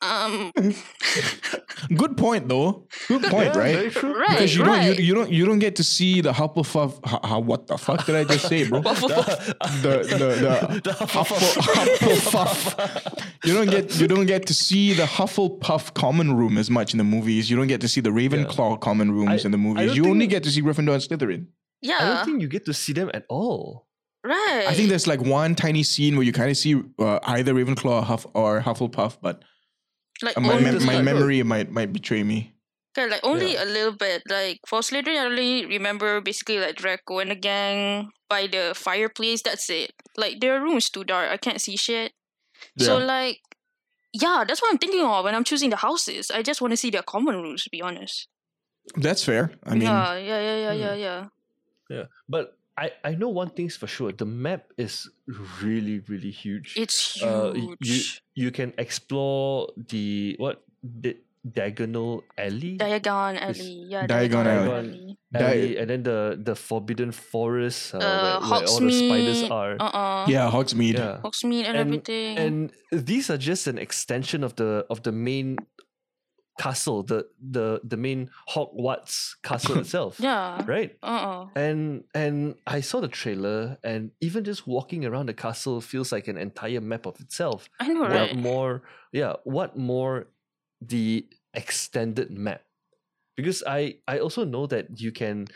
[0.02, 0.50] Um
[1.94, 2.90] Good point though.
[3.06, 3.92] Good point, Yeah, right?
[3.94, 4.90] very right, Because you right.
[4.90, 6.98] don't you, you don't you don't get to see the Hufflepuff.
[7.06, 8.80] How, how what the fuck did I just say, bro?
[8.82, 13.22] the the the Huffle- Hufflepuff.
[13.44, 16.98] You don't get you don't get to see the Hufflepuff common room as much in
[16.98, 17.48] the movies.
[17.50, 19.94] You don't get to see the Ravenclaw common rooms I- in the movies.
[19.96, 21.46] You only get to see Gryffindor and Slytherin.
[21.82, 21.98] Yeah.
[22.00, 23.85] I don't think you get to see them at all.
[24.26, 24.66] Right.
[24.68, 28.00] I think there's like one tiny scene where you kind of see uh, either Ravenclaw
[28.00, 29.42] or, Huff, or Hufflepuff, but
[30.22, 32.52] like uh, my, mem- my memory might might betray me.
[32.96, 34.22] okay, like only a little bit.
[34.28, 39.42] Like for Slytherin, I only remember basically like Draco and the gang by the fireplace.
[39.42, 39.92] That's it.
[40.16, 41.30] Like their room is too dark.
[41.30, 42.12] I can't see shit.
[42.78, 43.40] So like,
[44.12, 46.30] yeah, that's what I'm thinking of when I'm choosing the houses.
[46.30, 47.64] I just want to see their common rooms.
[47.64, 48.28] To be honest.
[48.96, 49.50] That's fair.
[49.64, 51.26] I mean, yeah, yeah, yeah, yeah, yeah, yeah.
[51.90, 52.04] Yeah.
[52.28, 54.12] But I, I know one thing's for sure.
[54.12, 55.08] The map is
[55.62, 56.74] really, really huge.
[56.76, 57.80] It's Uh, huge.
[57.80, 57.98] you
[58.46, 61.16] you can explore the what the
[61.46, 65.16] diagonal alley, Diagon It's Alley, yeah, Diagon Diagon Alley.
[65.32, 65.46] Alley.
[65.46, 69.76] alley, and then the the forbidden forest uh, Uh, where, where all the spiders are.
[69.78, 70.26] Uh-uh.
[70.28, 70.98] yeah, Hogsmeade.
[70.98, 71.20] Yeah.
[71.22, 72.32] Hogsmeade and, And- everything.
[72.38, 72.54] and
[72.90, 75.56] these are just an extension of the of the main
[76.58, 80.18] castle, the the the main Hogwarts castle itself.
[80.20, 80.62] yeah.
[80.66, 80.96] Right.
[81.02, 81.48] Uh-uh.
[81.54, 86.28] And and I saw the trailer, and even just walking around the castle feels like
[86.28, 87.68] an entire map of itself.
[87.80, 88.36] I know, What right?
[88.36, 88.82] more?
[89.12, 89.34] Yeah.
[89.44, 90.28] What more?
[90.82, 92.62] The extended map,
[93.34, 95.46] because I I also know that you can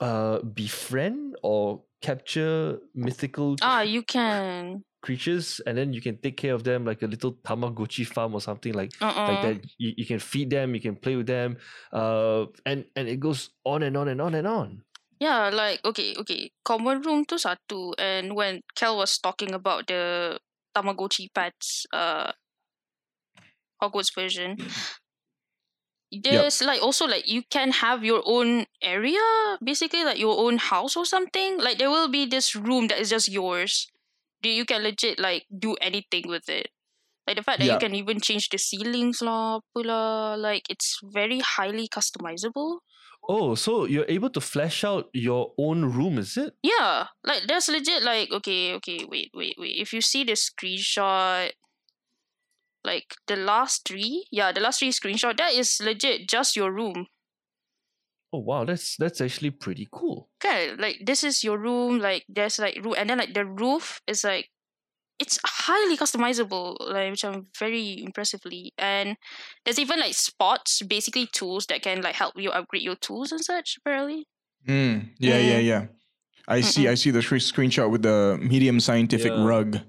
[0.00, 4.84] uh befriend or capture mythical Ah, you can.
[5.00, 8.40] Creatures and then you can take care of them like a little tamagotchi farm or
[8.40, 9.28] something like Uh-uh.
[9.28, 11.56] like that you, you can feed them you can play with them
[11.92, 14.82] uh and and it goes on and on and on and on
[15.20, 16.50] Yeah, like okay, okay.
[16.62, 20.38] Common room tu satu, and when Kel was talking about the
[20.74, 22.30] Tamagotchi pets, uh,
[23.82, 24.56] Hogwarts version,
[26.12, 29.20] there's like also like you can have your own area,
[29.62, 31.58] basically like your own house or something.
[31.58, 33.88] Like there will be this room that is just yours.
[34.42, 36.68] Do you can legit like do anything with it.
[37.26, 37.74] Like the fact that Yeah.
[37.74, 42.80] you can even change the ceilings lah, apa lah, like it's very highly customizable.
[43.28, 47.68] oh so you're able to flesh out your own room is it Yeah, like there's
[47.68, 49.76] legit like okay, okay, wait, wait, wait.
[49.76, 51.52] If you see the screenshot,
[52.84, 57.06] like the last three, yeah, the last three screenshot, that is legit just your room.
[58.32, 61.98] Oh wow that's that's actually pretty cool Okay, like this is your room.
[61.98, 64.48] Like there's like roof, and then like the roof is like
[65.18, 68.72] it's highly customizable, like which I'm very impressively.
[68.78, 69.16] And
[69.64, 73.44] there's even like spots, basically tools that can like help you upgrade your tools and
[73.44, 73.76] such.
[73.80, 74.26] Apparently,
[74.66, 75.86] Mm, yeah, yeah, yeah.
[76.46, 76.86] I see.
[76.88, 79.44] I see the scre- screenshot with the medium scientific Yeah.
[79.44, 79.80] rug.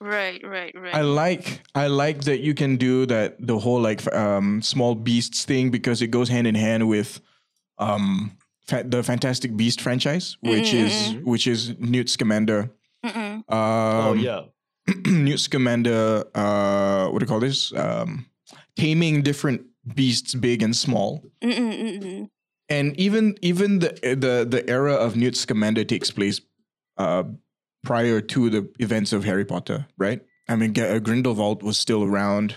[0.00, 0.94] right, right, right.
[0.94, 1.62] I like.
[1.74, 3.36] I like that you can do that.
[3.44, 7.20] The whole like um, small beasts thing because it goes hand in hand with
[7.78, 12.70] um, fa- the Fantastic Beast franchise, which is which is Newt Scamander.
[13.04, 14.42] Um, oh yeah
[15.06, 16.24] Newt Scamander.
[16.34, 17.72] Uh, what do you call this?
[17.74, 18.26] Um,
[18.76, 19.62] taming different
[19.94, 21.22] beasts, big and small.
[21.42, 22.30] Mm-mm, mm-mm.
[22.68, 26.40] and even even the the the era of Newt Scamander takes place
[26.98, 27.24] uh,
[27.84, 30.20] prior to the events of Harry Potter, right?
[30.48, 32.56] I mean, G- uh, Grindelwald was still around,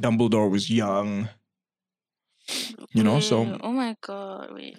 [0.00, 1.28] Dumbledore was young,
[2.92, 3.20] you know.
[3.20, 4.78] So oh my god, wait.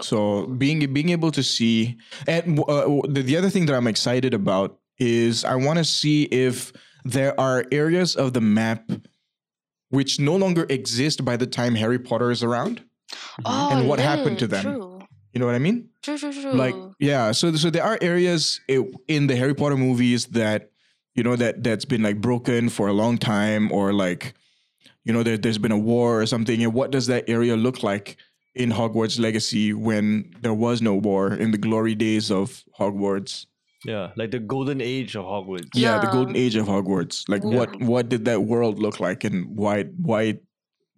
[0.00, 4.34] so being being able to see and uh, the, the other thing that I'm excited
[4.34, 6.72] about is I want to see if
[7.04, 8.90] there are areas of the map
[9.90, 12.82] which no longer exist by the time Harry Potter is around.
[13.44, 14.62] Oh, And what happened to them?
[14.64, 14.98] True.
[15.32, 15.90] You know what I mean?
[16.02, 16.52] True, true, true.
[16.52, 20.70] like yeah so so there are areas in the harry potter movies that
[21.14, 24.34] you know that that's been like broken for a long time or like
[25.06, 27.82] you know there, there's been a war or something and what does that area look
[27.90, 28.16] like
[28.54, 30.06] in hogwarts legacy when
[30.44, 33.46] there was no war in the glory days of hogwarts
[33.86, 35.70] Yeah, like the golden age of Hogwarts.
[35.78, 37.16] Yeah, the golden age of Hogwarts.
[37.32, 37.54] Like Yeah.
[37.56, 40.22] what what did that world look like and why why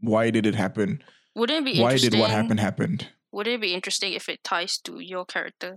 [0.01, 1.03] why did it happen?
[1.35, 2.17] Wouldn't it be Why interesting?
[2.17, 3.01] did what happened happened?
[3.35, 5.77] Would it be interesting if it ties to your character?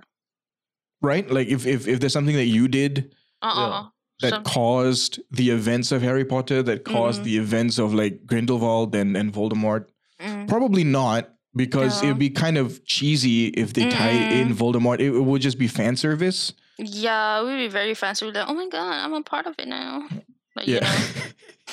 [1.01, 1.25] Right?
[1.37, 3.11] Like if if, if there's something that you did
[3.41, 3.83] Uh uh
[4.21, 7.25] that Some- caused the events of Harry Potter, that caused Mhm.
[7.25, 9.85] the events of like Grindelwald and, and Voldemort,
[10.21, 10.47] Mm.
[10.47, 12.09] Probably not, because No.
[12.09, 14.99] it'd be kind of cheesy if they tied in Voldemort.
[14.99, 16.53] It, it would just be fan service.
[16.77, 18.25] Yeah, we'd be very fancy.
[18.25, 20.07] We'd like, oh my god, I'm a part of it now.
[20.55, 20.81] Like, you Yeah.
[20.81, 21.21] know,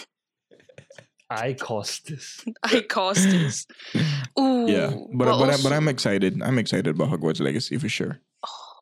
[1.30, 2.42] I caused this.
[2.62, 3.66] I caused this.
[4.40, 4.66] Ooh.
[4.66, 4.88] yeah.
[5.12, 6.40] But but but, I, but I'm excited.
[6.42, 8.20] I'm excited about Hogwarts Legacy for sure.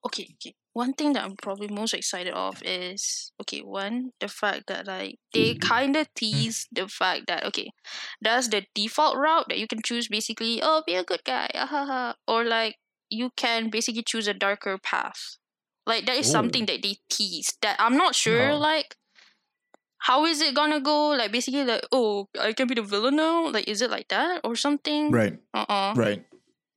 [0.07, 0.55] Okay, okay.
[0.73, 5.17] One thing that I'm probably most excited of is okay, one, the fact that like
[5.33, 7.71] they kinda tease the fact that okay,
[8.21, 11.67] that's the default route that you can choose basically, oh be a good guy, ah,
[11.67, 12.15] ha, ha.
[12.29, 12.77] or like
[13.11, 15.39] you can basically choose a darker path.
[15.87, 18.59] Like that is something that they tease that I'm not sure No.
[18.59, 18.97] like
[19.99, 21.11] how is it gonna go?
[21.11, 23.49] Like basically like oh I can be the villain now?
[23.51, 25.11] Like is it like that or something?
[25.13, 25.39] Right.
[25.55, 26.25] Uh uh Right.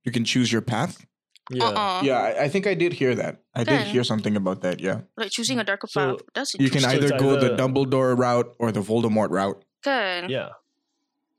[0.06, 1.06] You can choose your path.
[1.52, 1.64] Yeah.
[1.66, 3.42] Uh uh Yeah, I, I think I did hear that.
[3.56, 4.80] I did hear something about that.
[4.80, 5.02] Yeah.
[5.18, 6.26] Like choosing a darker So, path.
[6.36, 9.64] That's You can either it's go the Dumbledore route or the Voldemort route.
[9.84, 10.30] Good.
[10.30, 10.50] Yeah.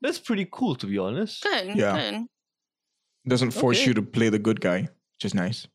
[0.03, 1.43] That's pretty cool to be honest.
[1.43, 1.77] Good.
[1.77, 1.95] Yeah.
[1.97, 2.15] Good.
[3.25, 3.89] It doesn't force Okay.
[3.89, 5.67] you to play the good guy, which is nice.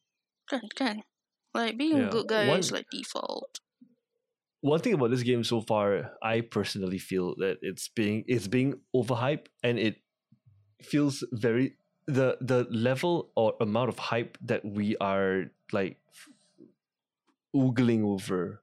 [0.50, 0.62] Good.
[0.76, 0.98] Good.
[1.54, 3.60] Like being a good guy one- is like default.
[4.62, 8.82] One thing about this game so far, I personally feel that it's being it's being
[8.96, 9.98] overhyped and it
[10.82, 11.78] feels very
[12.08, 15.98] the the level or amount of hype that we are like
[17.56, 18.62] oogling over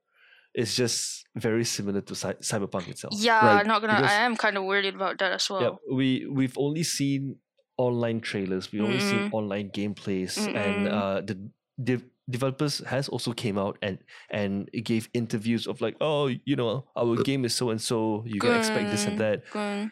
[0.55, 3.14] is just very similar to Cy- Cyberpunk itself.
[3.16, 3.95] Yeah, Right, not gonna.
[3.97, 5.62] because- I am kind of worried about that as well.
[5.62, 7.36] Yeah, we we've only seen
[7.78, 8.70] online trailers.
[8.70, 10.93] We only seen online gameplays, and Mm-mm.
[10.93, 11.51] uh, the
[11.82, 13.99] de- developers has also came out and
[14.30, 18.22] and gave interviews of like, oh, you know, our game is so and so.
[18.26, 19.49] You can expect this and that.
[19.51, 19.90] Good.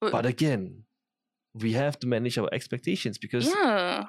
[0.00, 0.84] But- But again,
[1.60, 4.06] we have to manage our expectations because yeah.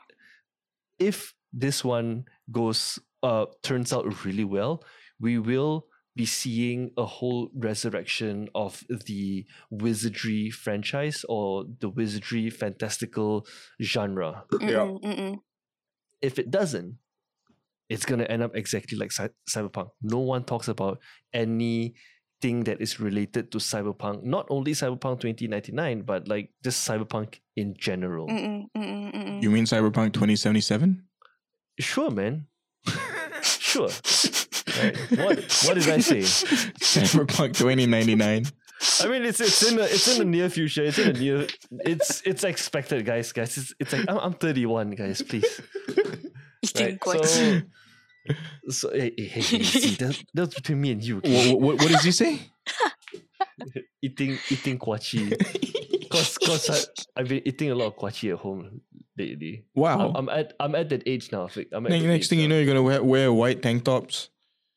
[0.98, 4.84] if this one goes uh turns out really well,
[5.20, 5.86] we will
[6.16, 13.46] be seeing a whole resurrection of the wizardry franchise or the wizardry fantastical
[13.82, 14.44] genre.
[14.52, 15.38] Mm-mm, mm-mm.
[16.22, 16.98] If it doesn't,
[17.90, 19.90] it's gonna end up exactly like Cy- Cyberpunk.
[20.02, 21.00] No one talks about
[22.42, 24.24] anything that is related to Cyberpunk.
[24.24, 28.28] Not only Cyberpunk 2099, but like just Cyberpunk in general.
[28.28, 29.44] Mm-mm, mm-mm, mm-mm.
[29.44, 31.04] You mean Cyberpunk 2077?
[31.80, 32.48] Sure, man.
[33.42, 33.90] sure.
[34.80, 34.98] Right.
[35.12, 36.20] What what did I say?
[36.80, 38.46] Cyberpunk 2099.
[39.02, 40.84] I mean, it's it's in the it's in the near future.
[40.84, 41.48] It's in the near.
[41.72, 43.32] It's it's expected, guys.
[43.34, 45.22] Guys, it's, it's like I'm, I'm 31, guys.
[45.22, 45.62] Please.
[46.78, 47.00] Right.
[47.06, 47.62] So,
[48.70, 51.18] so hey, hey, hey, hey, see, that, that's between me and you.
[51.18, 51.54] okay?
[51.54, 52.40] what, what, what does he say?
[54.02, 55.36] Eating eating kuaci.
[56.10, 58.82] Cause cause I, I've been eating a lot of kuaci at home
[59.16, 59.66] lately.
[59.76, 60.10] Wow.
[60.10, 61.46] I'm, I'm at I'm at that age now.
[61.48, 61.68] Vic.
[61.72, 63.84] I'm at next that next age thing you know, you're gonna wear, wear white tank
[63.84, 64.30] tops.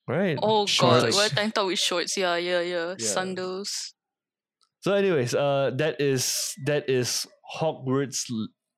[0.06, 0.38] right?
[0.42, 1.16] oh god, shorts.
[1.16, 2.16] what tank top with shorts?
[2.16, 2.94] Yeah, yeah, yeah.
[2.98, 3.06] Yeah.
[3.06, 3.94] Sandals.
[4.80, 7.26] So, anyways, uh, that is that is
[7.56, 8.26] Hogwarts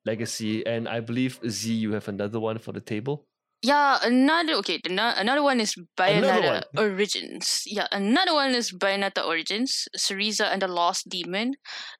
[0.05, 3.25] Legacy, and I believe Z, you have another one for the table.
[3.65, 4.77] Yeah, another okay.
[4.77, 7.63] The, another one is Another Bayonetta Origins.
[7.65, 11.55] Yeah, another one is Bayonetta Origins, Cereza and the Lost Demon.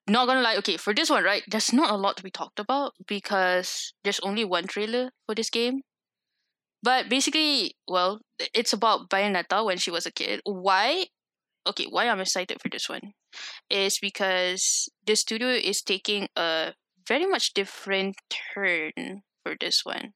[0.07, 1.41] Not gonna lie, okay, for this one, right?
[1.49, 5.49] There's not a lot to be talked about because there's only one trailer for this
[5.49, 5.81] game.
[6.83, 8.19] But basically, well,
[8.53, 10.41] it's about Bayonetta when she was a kid.
[10.45, 11.07] Why?
[11.65, 13.13] Okay, why I'm excited for this one
[13.71, 16.75] is because the studio is taking a
[17.07, 20.13] very much different turn for this one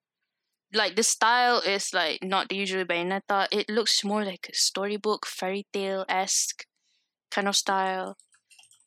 [0.73, 3.47] like the style is like not the usual Bayonetta.
[3.51, 6.65] It looks more like a storybook, fairy tale esque
[7.31, 8.17] kind of style.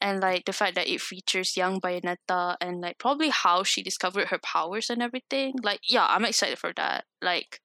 [0.00, 4.28] And like the fact that it features young Bayonetta and like probably how she discovered
[4.28, 5.54] her powers and everything.
[5.62, 7.04] Like yeah, I'm excited for that.
[7.20, 7.60] Like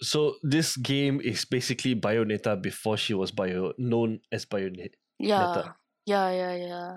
[0.00, 4.94] So this game is basically Bayonetta before she was bio known as Bayonetta.
[5.18, 5.72] yeah,
[6.06, 6.96] yeah, yeah, yeah.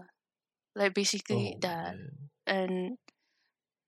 [0.75, 1.95] Like basically Oh, that.
[1.95, 2.09] man.
[2.45, 2.97] and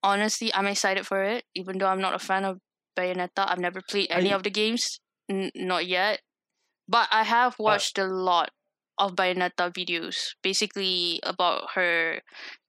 [0.04, 1.45] honestly, I'm excited for it.
[1.56, 2.60] Even though I'm not a fan of
[2.97, 4.99] Bayonetta, I've never played any I- of the games,
[5.30, 6.22] N- not yet.
[6.88, 8.51] But I have watched a lot
[8.97, 12.22] of Bayonetta videos, basically about her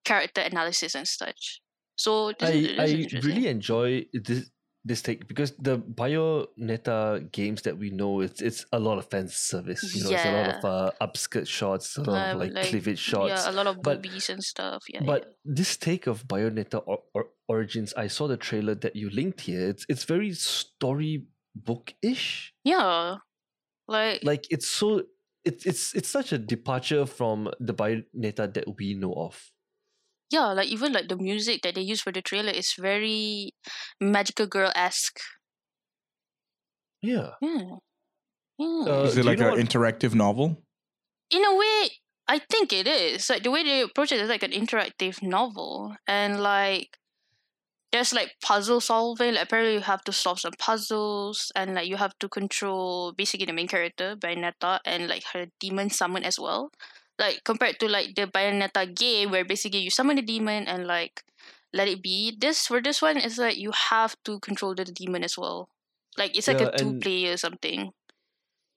[0.05, 1.61] character analysis and such.
[1.97, 4.51] So this, I I really enjoy this
[4.85, 9.29] this take because the Bayonetta games that we know it's it's a lot of fan
[9.29, 9.83] service.
[9.95, 10.71] You know, it's a lot of Yeah.
[10.71, 13.29] uh, upskirt shots, a lot Uh, of like, like, cleavage shots.
[13.45, 14.83] yeah, a lot of but- boobies and stuff.
[14.89, 19.11] Yeah, But this take of Bayonetta or, or Origins, I saw the trailer that you
[19.11, 19.69] linked here.
[19.69, 22.53] It's it's very story bookish.
[22.65, 23.17] Yeah.
[23.89, 25.03] Like, Like it's so
[25.45, 29.51] it's it's it's such a departure from the Bayonetta that we know of.
[30.31, 33.53] Yeah, like even like the music that they use for the trailer is very
[34.01, 35.19] magical girl esque.
[37.03, 37.31] Yeah.
[37.41, 37.77] Yeah.
[38.59, 38.85] Yeah.
[38.87, 40.61] Uh, Is it like an what- interactive novel?
[41.31, 41.89] in a way
[42.29, 45.97] i think it is like the way they approach it is like an interactive novel
[46.07, 46.99] and like
[47.93, 51.97] there's like puzzle solving like apparently you have to solve some puzzles and like you
[51.97, 56.71] have to control basically the main character bayonetta and like her demon summon as well
[57.19, 61.23] like compared to like the bayonetta game where basically you summon the demon and like
[61.73, 65.25] let it be this for this one is like you have to control the demon
[65.25, 65.69] as well
[66.19, 67.93] like it's like Yeah, a two player something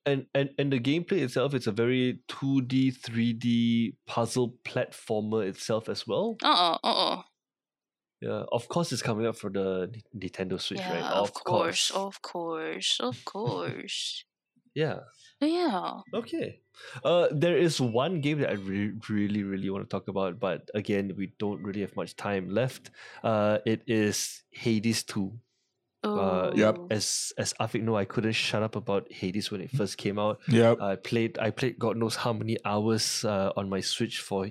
[0.06, 6.06] and and and the gameplay itself it's a very 2D 3D puzzle platformer itself as
[6.06, 6.40] well.
[6.42, 7.22] uh-uh uh-uh
[8.20, 11.10] Yeah, of course it's coming up for the Nintendo Switch, Yeah, right?
[11.12, 14.24] of course, of course, of course.
[14.78, 14.98] Yeah.
[15.42, 16.06] yeah.
[16.14, 16.60] Okay.
[17.02, 20.70] Uh, there is one game that I re- really, really want to talk about, but
[20.74, 22.90] again, we don't really have much time left.
[23.26, 25.34] Uh, it is Hades 2.
[26.06, 26.94] Uh, Yep.
[26.94, 30.38] As as Afik know, I couldn't shut up about Hades when it first came out.
[30.46, 30.78] Yep.
[30.80, 34.46] I played I played God knows how many hours uh, on my Switch for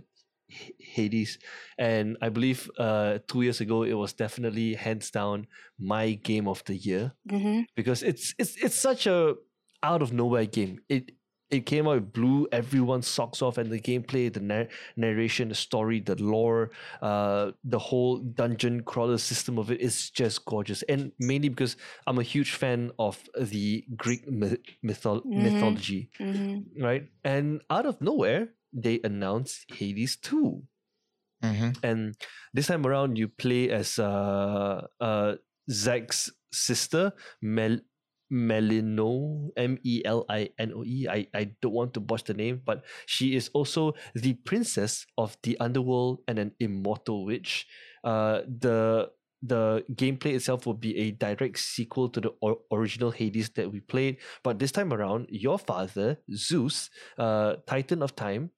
[0.80, 1.40] Hades,
[1.78, 5.48] and I believe uh, two years ago it was definitely hands down
[5.80, 7.62] my game of the year Mm-hmm.
[7.76, 9.36] because it's it's it's such a
[9.84, 10.80] out of nowhere game.
[10.90, 11.12] It
[11.50, 14.68] it came out, it blew everyone's socks off, and the gameplay, the nar-
[14.98, 16.72] narration, the story, the lore,
[17.02, 20.84] uh, the whole dungeon crawler system of it is just gorgeous.
[20.90, 25.42] And mainly because I'm a huge fan of the Greek myth- mytho- Mhm.
[25.44, 26.84] mythology, Mm-hmm.
[26.84, 27.08] right?
[27.24, 30.64] And out of nowhere, they announced Hades 2
[31.44, 31.70] Mm-hmm.
[31.84, 32.16] and
[32.54, 35.36] this time around you play as uh uh
[35.72, 37.78] Zag's sister Mel
[38.32, 41.08] Melino M E L I N O E.
[41.10, 45.38] I I don't want to botch the name but she is also the princess of
[45.44, 47.68] the underworld and an immortal witch.
[48.04, 49.10] Uh the
[49.44, 53.80] the gameplay itself will be a direct sequel to the or- original Hades that we
[53.82, 54.18] played.
[54.44, 58.52] But this time around your father Zeus uh titan of time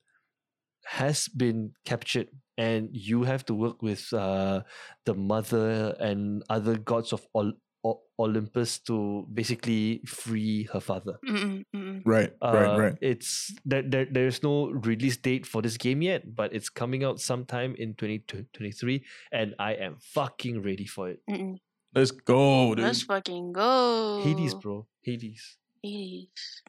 [0.85, 2.29] has been captured.
[2.57, 4.63] And you have to work with uh,
[5.05, 7.53] the mother and other gods of Ol-
[7.83, 11.17] O- Olympus to basically free her father.
[11.25, 12.01] Mm-mm, mm-mm.
[12.05, 12.33] Right.
[12.41, 12.77] Uh, right.
[12.77, 12.95] Right.
[12.99, 14.05] It's there, there.
[14.09, 19.03] There's no release date for this game yet, but it's coming out sometime in 2023,
[19.31, 21.21] and I am fucking ready for it.
[21.29, 21.57] Mm-mm.
[21.95, 22.83] Let's go, dude.
[22.85, 24.19] Let's fucking go.
[24.23, 25.57] Hades, bro, Hades.
[25.81, 26.61] Hades.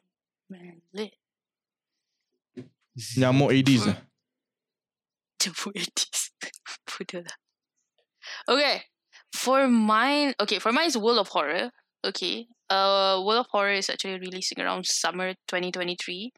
[0.49, 1.13] Man, lit.
[3.15, 3.87] Yeah, more ADs.
[3.87, 3.97] ah.
[5.39, 6.31] Jemput Hades.
[8.47, 8.83] Okay.
[9.33, 11.71] For mine, okay, for mine is World of Horror.
[12.03, 12.47] Okay.
[12.69, 16.31] Uh, World of Horror is actually releasing around summer 2023.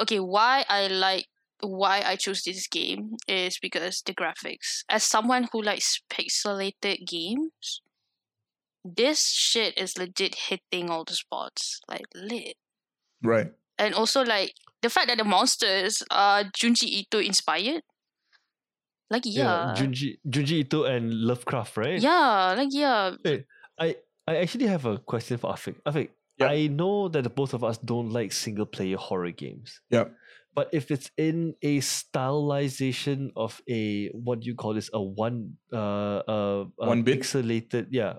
[0.00, 1.26] Okay, why I like
[1.60, 4.84] why I chose this game is because the graphics.
[4.88, 7.80] As someone who likes pixelated games,
[8.84, 11.80] this shit is legit hitting all the spots.
[11.88, 12.56] Like lit.
[13.22, 13.52] Right.
[13.78, 17.82] And also like the fact that the monsters are Junji Ito inspired.
[19.10, 19.74] Like yeah.
[19.76, 22.00] Junji Junji Ito and Lovecraft, right?
[22.00, 23.14] Yeah, like yeah.
[23.78, 23.96] I
[24.26, 25.76] I actually have a question for Afik.
[25.86, 26.50] Afik, Yep.
[26.50, 29.80] I know that the both of us don't like single player horror games.
[29.90, 30.04] Yeah.
[30.54, 35.56] But if it's in a stylization of a what do you call this a one
[35.72, 37.20] uh uh, uh One bit?
[37.20, 38.14] pixelated yeah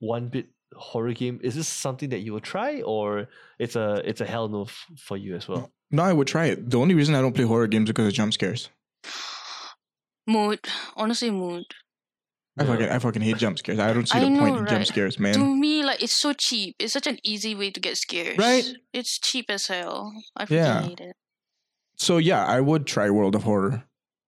[0.00, 3.28] one bit horror game is this something that you will try or
[3.58, 6.46] it's a it's a hell no f- for you as well No, I would try
[6.46, 6.70] it.
[6.70, 8.70] The only reason I don't play horror games is because of jump scares.
[10.26, 10.60] Mood.
[10.96, 11.64] Honestly, mood.
[12.58, 13.78] I fucking I fucking hate jump scares.
[13.78, 15.32] I don't see I the point know, in jump scares, man.
[15.34, 16.76] To me, like it's so cheap.
[16.78, 18.38] It's such an easy way to get scared.
[18.38, 18.64] Right?
[18.92, 20.12] It's cheap as hell.
[20.36, 20.82] I freaking Yeah.
[20.82, 21.16] hate it.
[21.96, 23.84] So yeah, I would try World of Horror.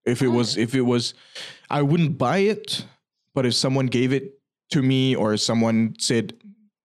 [0.06, 1.12] If it was if it was
[1.70, 2.86] I wouldn't buy it,
[3.34, 4.38] but if someone gave it
[4.70, 6.34] to me or someone said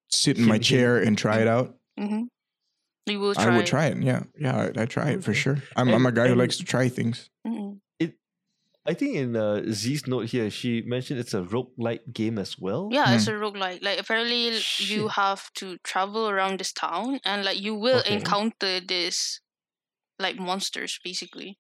[0.10, 0.80] sit in my Hint, hint.
[0.80, 2.24] chair and try it out, Mm-hmm.
[3.06, 3.46] You will try.
[3.54, 3.98] I would try it.
[4.04, 4.24] Yeah.
[4.38, 5.58] Yeah, I'd, I'd try it for sure.
[5.76, 7.30] I'm, I'm a guy who likes to try things.
[7.48, 7.80] Mm-mm.
[8.86, 12.90] I think in uh, z's note here she mentioned it's a roguelike game as well
[12.92, 13.84] Yeah, it's a roguelike.
[13.84, 18.16] Like apparently l- you have to travel around this town and like you will Okay.
[18.16, 19.42] encounter this
[20.20, 21.58] like monsters basically.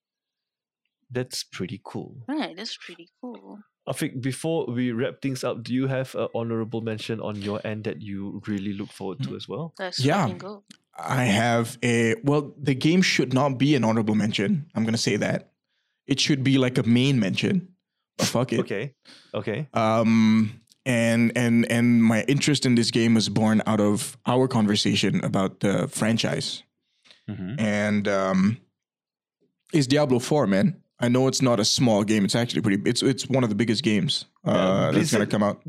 [1.11, 3.59] that's pretty cool Right, that's pretty cool.
[3.87, 7.85] Afik, before we wrap things up, do you have an honorable mention on your end
[7.85, 9.73] that you really look forward to as well?
[9.79, 10.29] Let's Yeah.
[10.95, 14.69] I have a well, the game should not be an honorable mention.
[14.75, 15.53] I'm gonna say that.
[16.09, 17.67] It should be like a main mention.
[18.17, 18.59] But fuck it.
[18.59, 18.93] Okay.
[19.33, 19.67] Okay.
[19.73, 25.23] Um and and and my interest in this game was born out of our conversation
[25.23, 26.63] about the franchise,
[27.29, 27.59] Mhm.
[27.59, 28.57] and um,
[29.73, 30.81] is Diablo Four, man.
[30.99, 32.25] I know it's not a small game.
[32.25, 32.81] It's actually pretty.
[32.89, 35.61] It's it's one of the biggest games uh, that's gonna come out.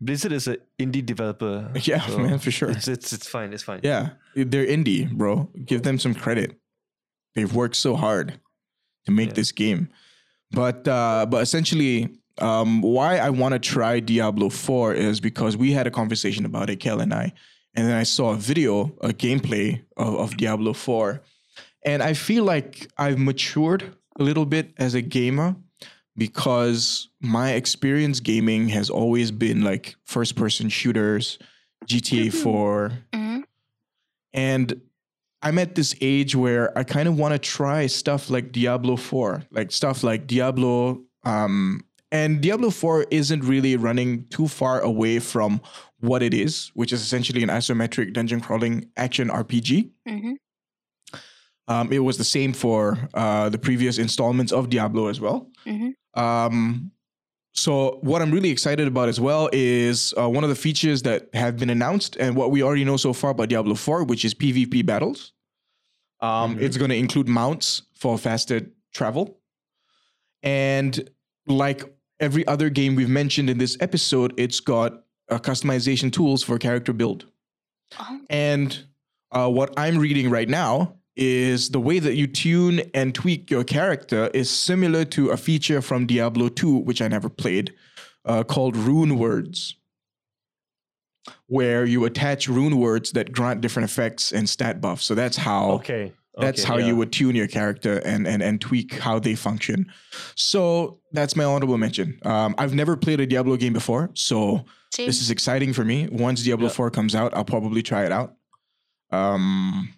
[0.00, 1.70] Blizzard is an indie developer.
[1.82, 2.70] Yeah, man, for sure.
[2.70, 3.52] It's, it's it's fine.
[3.54, 3.80] It's fine.
[3.82, 5.48] Yeah, they're indie, bro.
[5.64, 6.58] Give them some credit.
[7.34, 8.40] They've worked so hard
[9.10, 9.34] to make Yeah.
[9.34, 9.88] this game.
[10.52, 12.08] But uh, but essentially,
[12.38, 16.70] um, why I want to try Diablo Four is because we had a conversation about
[16.70, 17.32] it, Kel and I,
[17.74, 21.22] and then I saw a video, a gameplay of, of Diablo Four,
[21.84, 23.82] and I feel like I've matured
[24.18, 25.54] a little bit as a gamer
[26.16, 31.38] because my experience gaming has always been like first person shooters,
[31.86, 33.44] GTA 4, Mhm.
[34.32, 34.80] and
[35.42, 39.44] I'm at this age where I kind of want to try stuff like Diablo 4,
[39.50, 41.02] like stuff like Diablo.
[41.24, 41.82] Um,
[42.12, 45.60] and Diablo 4 isn't really running too far away from
[46.00, 49.90] what it is, which is essentially an isometric dungeon crawling action RPG.
[50.08, 50.34] Mhm.
[51.68, 55.48] Um, it was the same for uh, the previous installments of Diablo as well.
[55.66, 55.92] Mhm.
[56.14, 56.90] Um,
[57.52, 61.28] so what I'm really excited about as well is uh, one of the features that
[61.34, 64.34] have been announced and what we already know so far about Diablo 4, which is
[64.34, 65.32] PvP battles.
[66.20, 69.38] Um, It's going to include mounts for faster travel.
[70.42, 71.10] And
[71.46, 71.82] like
[72.20, 76.92] every other game we've mentioned in this episode, it's got uh, customization tools for character
[76.92, 77.26] build.
[77.98, 78.20] Oh.
[78.30, 78.78] And
[79.32, 83.64] uh, what I'm reading right now is the way that you tune and tweak your
[83.64, 87.74] character is similar to a feature from Diablo 2, which I never played,
[88.24, 89.74] uh, called Rune Words,
[91.46, 95.04] where you attach rune words that grant different effects and stat buffs.
[95.04, 96.12] So that's how Okay.
[96.38, 96.86] that's okay, how yeah.
[96.86, 99.86] you would tune your character and, and and tweak how they function.
[100.36, 102.18] So that's my honorable mention.
[102.24, 105.06] Um, I've never played a Diablo game before, so Same.
[105.06, 106.08] this is exciting for me.
[106.10, 106.72] Once Diablo Yeah.
[106.74, 108.36] 4 comes out, I'll probably try it out.
[109.10, 109.92] Um,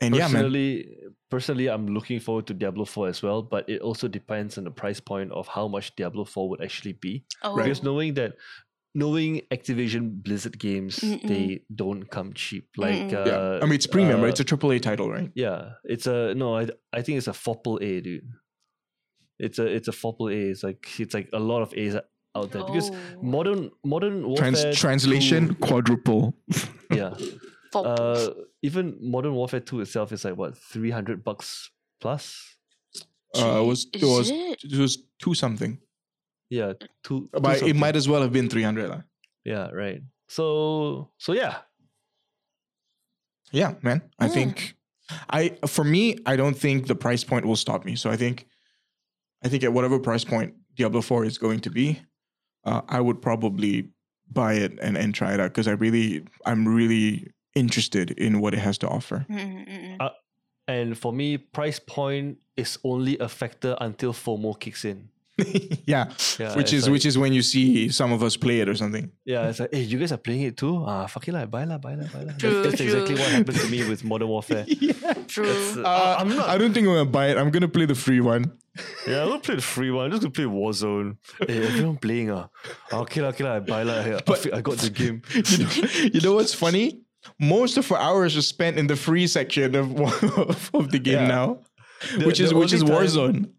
[0.00, 0.32] and yeah, man.
[0.32, 0.96] personally,
[1.30, 4.70] personally, I'm looking forward to Diablo 4 as well, but it also depends on the
[4.70, 7.24] price point of how much Diablo 4 would actually be.
[7.42, 7.56] oh.
[7.56, 8.34] Because knowing that,
[8.94, 11.26] knowing Activision Blizzard games, Mm-mm.
[11.26, 12.68] they don't come cheap.
[12.76, 13.58] Like, uh, Yeah.
[13.62, 14.30] I mean, it's premium, uh, right?
[14.30, 15.30] It's a AAA title, right?
[15.34, 16.56] Yeah, it's a no.
[16.58, 18.28] I I think it's a fopple A, dude.
[19.38, 20.50] It's a it's a fopple A.
[20.50, 21.96] It's like it's like a lot of A's
[22.34, 23.22] out there because Oh.
[23.22, 26.34] modern modern warfare Trans- translation 2 quadruple.
[26.92, 27.14] yeah.
[27.72, 28.30] Pop- Uh,
[28.62, 32.56] even modern warfare two itself is like what three hundred bucks plus.
[33.36, 34.64] Uh, it was it Is was it?
[34.64, 35.78] it was two something,
[36.50, 37.28] Yeah, two.
[37.32, 38.90] two but it might as well have been three hundred.
[38.90, 39.02] lah.
[39.44, 40.02] Yeah, right.
[40.28, 41.58] So so yeah.
[43.52, 44.02] Yeah, man.
[44.18, 44.74] I think
[45.30, 47.96] I for me, I don't think the price point will stop me.
[47.96, 48.46] So I think
[49.44, 52.00] I think at whatever price point Diablo 4 is going to be,
[52.64, 53.90] uh, I would probably
[54.30, 58.54] buy it and, and try it out because I really I'm really interested in what
[58.54, 59.26] it has to offer.
[59.28, 60.10] Mm, mm, mm.
[60.68, 65.08] And for me, price point is only a factor until FOMO kicks in.
[65.86, 66.12] yeah.
[66.38, 68.76] Yeah, which is like- which is when you see some of us play it or
[68.76, 69.10] something.
[69.24, 70.84] Yeah, it's like, hey, you guys are playing it too?
[70.86, 72.34] Ah, fuck it, lah, buy lah, buy lah, buy lah.
[72.38, 74.64] True, that's, that's exactly what happened to me with Modern Warfare.
[74.68, 75.14] yeah.
[75.26, 75.50] True.
[75.50, 76.48] Uh, Uh, I'm not.
[76.48, 77.38] I don't think I'm gonna buy it.
[77.38, 78.52] I'm gonna play the free one.
[79.08, 80.04] yeah, I'm gonna play the free one.
[80.06, 81.16] I'm just gonna play Warzone.
[81.48, 82.46] hey, everyone playing ah.
[82.92, 83.98] Ah, Okay lah, okay lah, I buy lah.
[84.04, 85.22] Hey, I, But- I got the game.
[85.34, 85.70] you know,
[86.14, 87.02] you know what's funny?
[87.40, 89.90] Most of our hours are spent in the free section of
[90.74, 91.26] of the game Yeah.
[91.28, 91.58] now,
[92.18, 93.50] The- which is which is only time- Warzone.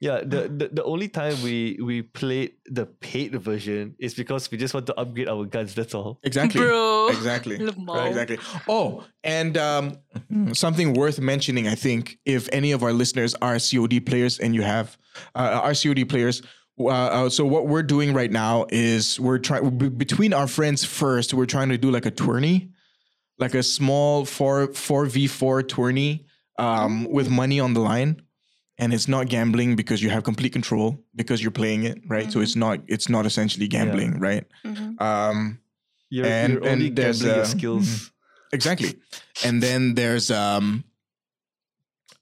[0.00, 4.58] Yeah, the, the the only time we we played the paid version is because we
[4.58, 5.76] just want to upgrade our guns.
[5.76, 6.18] That's all.
[6.24, 6.60] Exactly.
[6.60, 7.10] Bro.
[7.10, 7.56] Exactly.
[7.68, 8.08] Lemau.
[8.08, 8.38] Exactly.
[8.66, 9.98] Oh, and um,
[10.54, 14.62] something worth mentioning, I think, if any of our listeners are COD players and you
[14.62, 14.98] have
[15.36, 16.42] uh, are COD players.
[16.80, 21.32] Uh, uh, so what we're doing right now is we're trying between our friends first.
[21.32, 22.70] We're trying to do like a tourney,
[23.42, 24.56] like a small four
[24.86, 26.12] four v four tourney
[26.58, 28.12] um, with money on the line,
[28.78, 30.88] and it's not gambling because you have complete control
[31.20, 32.30] because you're playing it right.
[32.32, 34.44] So it's not it's not essentially gambling, right?
[34.64, 35.00] Mhm.
[35.00, 35.58] Um,
[36.14, 38.10] You're, And- you're only and there's, gambling your uh, skills.
[38.52, 38.92] Exactly.
[39.46, 40.84] and then there's um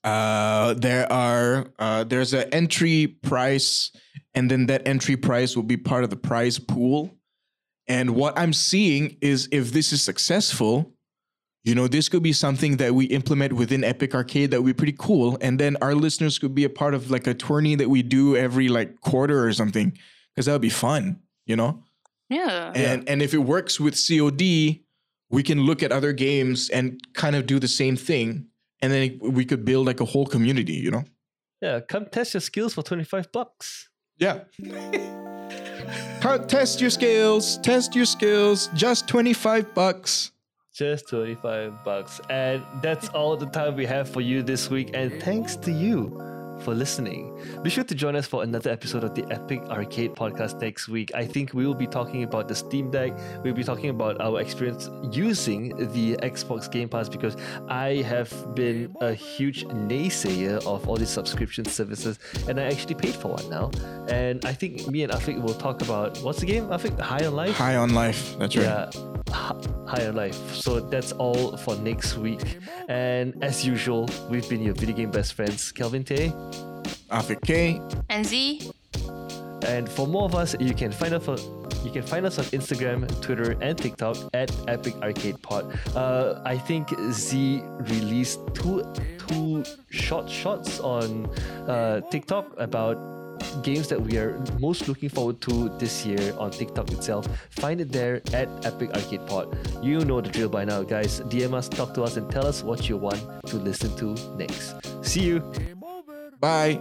[0.05, 3.91] uh there are uh there's an entry price
[4.35, 7.11] and then that entry price will be part of the prize pool.
[7.89, 10.95] And what I'm seeing is if this is successful,
[11.65, 14.79] you know, this could be something that we implement within Epic Arcade that would be
[14.79, 15.37] pretty cool.
[15.41, 18.37] And then our listeners could be a part of like a tourney that we do
[18.37, 19.97] every like quarter or something.
[20.37, 21.83] Cause that would be fun, you know?
[22.31, 22.73] Yeah.
[22.75, 24.81] And and if it works with COD,
[25.29, 28.47] we can look at other games and kind of do the same thing.
[28.81, 31.05] And then we could build like a whole community, you know?
[31.61, 33.91] Yeah, come test your skills for twenty five bucks.
[34.17, 34.45] Yeah.
[36.23, 37.59] How- Test your skills.
[37.59, 38.69] Test your skills.
[38.75, 40.33] Just 25 bucks.
[40.81, 42.23] Just 25 bucks.
[42.31, 44.93] And that's all the time we have for you this week.
[44.95, 47.37] And thanks to you for listening.
[47.63, 51.11] Be sure to join us for another episode of the Epic Arcade podcast next week.
[51.15, 53.13] I think we will be talking about the Steam Deck.
[53.43, 57.37] We'll be talking about our experience using the Xbox Game Pass because
[57.69, 62.19] I have been a huge naysayer of all these subscription services
[62.49, 63.71] and I actually paid for one now.
[64.09, 66.65] And I think me and Afik will talk about what's the game?
[66.69, 67.57] Afik, High on Life?
[67.57, 68.37] High on life.
[68.39, 68.65] That's right.
[68.65, 68.91] Yeah,
[69.31, 70.55] hi- higher life.
[70.55, 72.59] So that's all for next week.
[72.89, 76.33] And as usual, we've been your video game best friends, Kelvin Tay.
[77.11, 77.81] Afik K.
[78.09, 78.71] And Z,
[79.67, 81.39] And for more of us, you can find us on
[81.85, 85.65] you can find us on Instagram, Twitter, and TikTok at Epic Arcade Pod.
[85.97, 88.85] Uh, I think Z released two
[89.29, 91.27] two short shots on
[91.67, 92.99] uh, TikTok about
[93.63, 97.27] games that we are most looking forward to this year on TikTok itself.
[97.51, 99.57] Find it there at Epic Arcade Pod.
[99.83, 101.21] You know the drill by now, guys.
[101.33, 104.75] DM us, talk to us, and tell us what you want to listen to next.
[105.03, 105.41] See you.
[106.41, 106.81] Bye.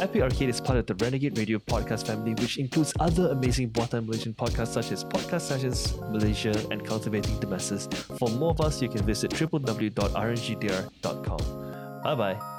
[0.00, 4.06] Epic Arcade is part of the Renegade Radio podcast family, which includes other amazing Buatan
[4.06, 7.88] Malaysian podcasts such as Podcast Sessions Malaysia and Cultivating the Masses.
[8.16, 10.02] For more of us, you can visit www.rngdr.com.
[12.04, 12.57] Bye bye.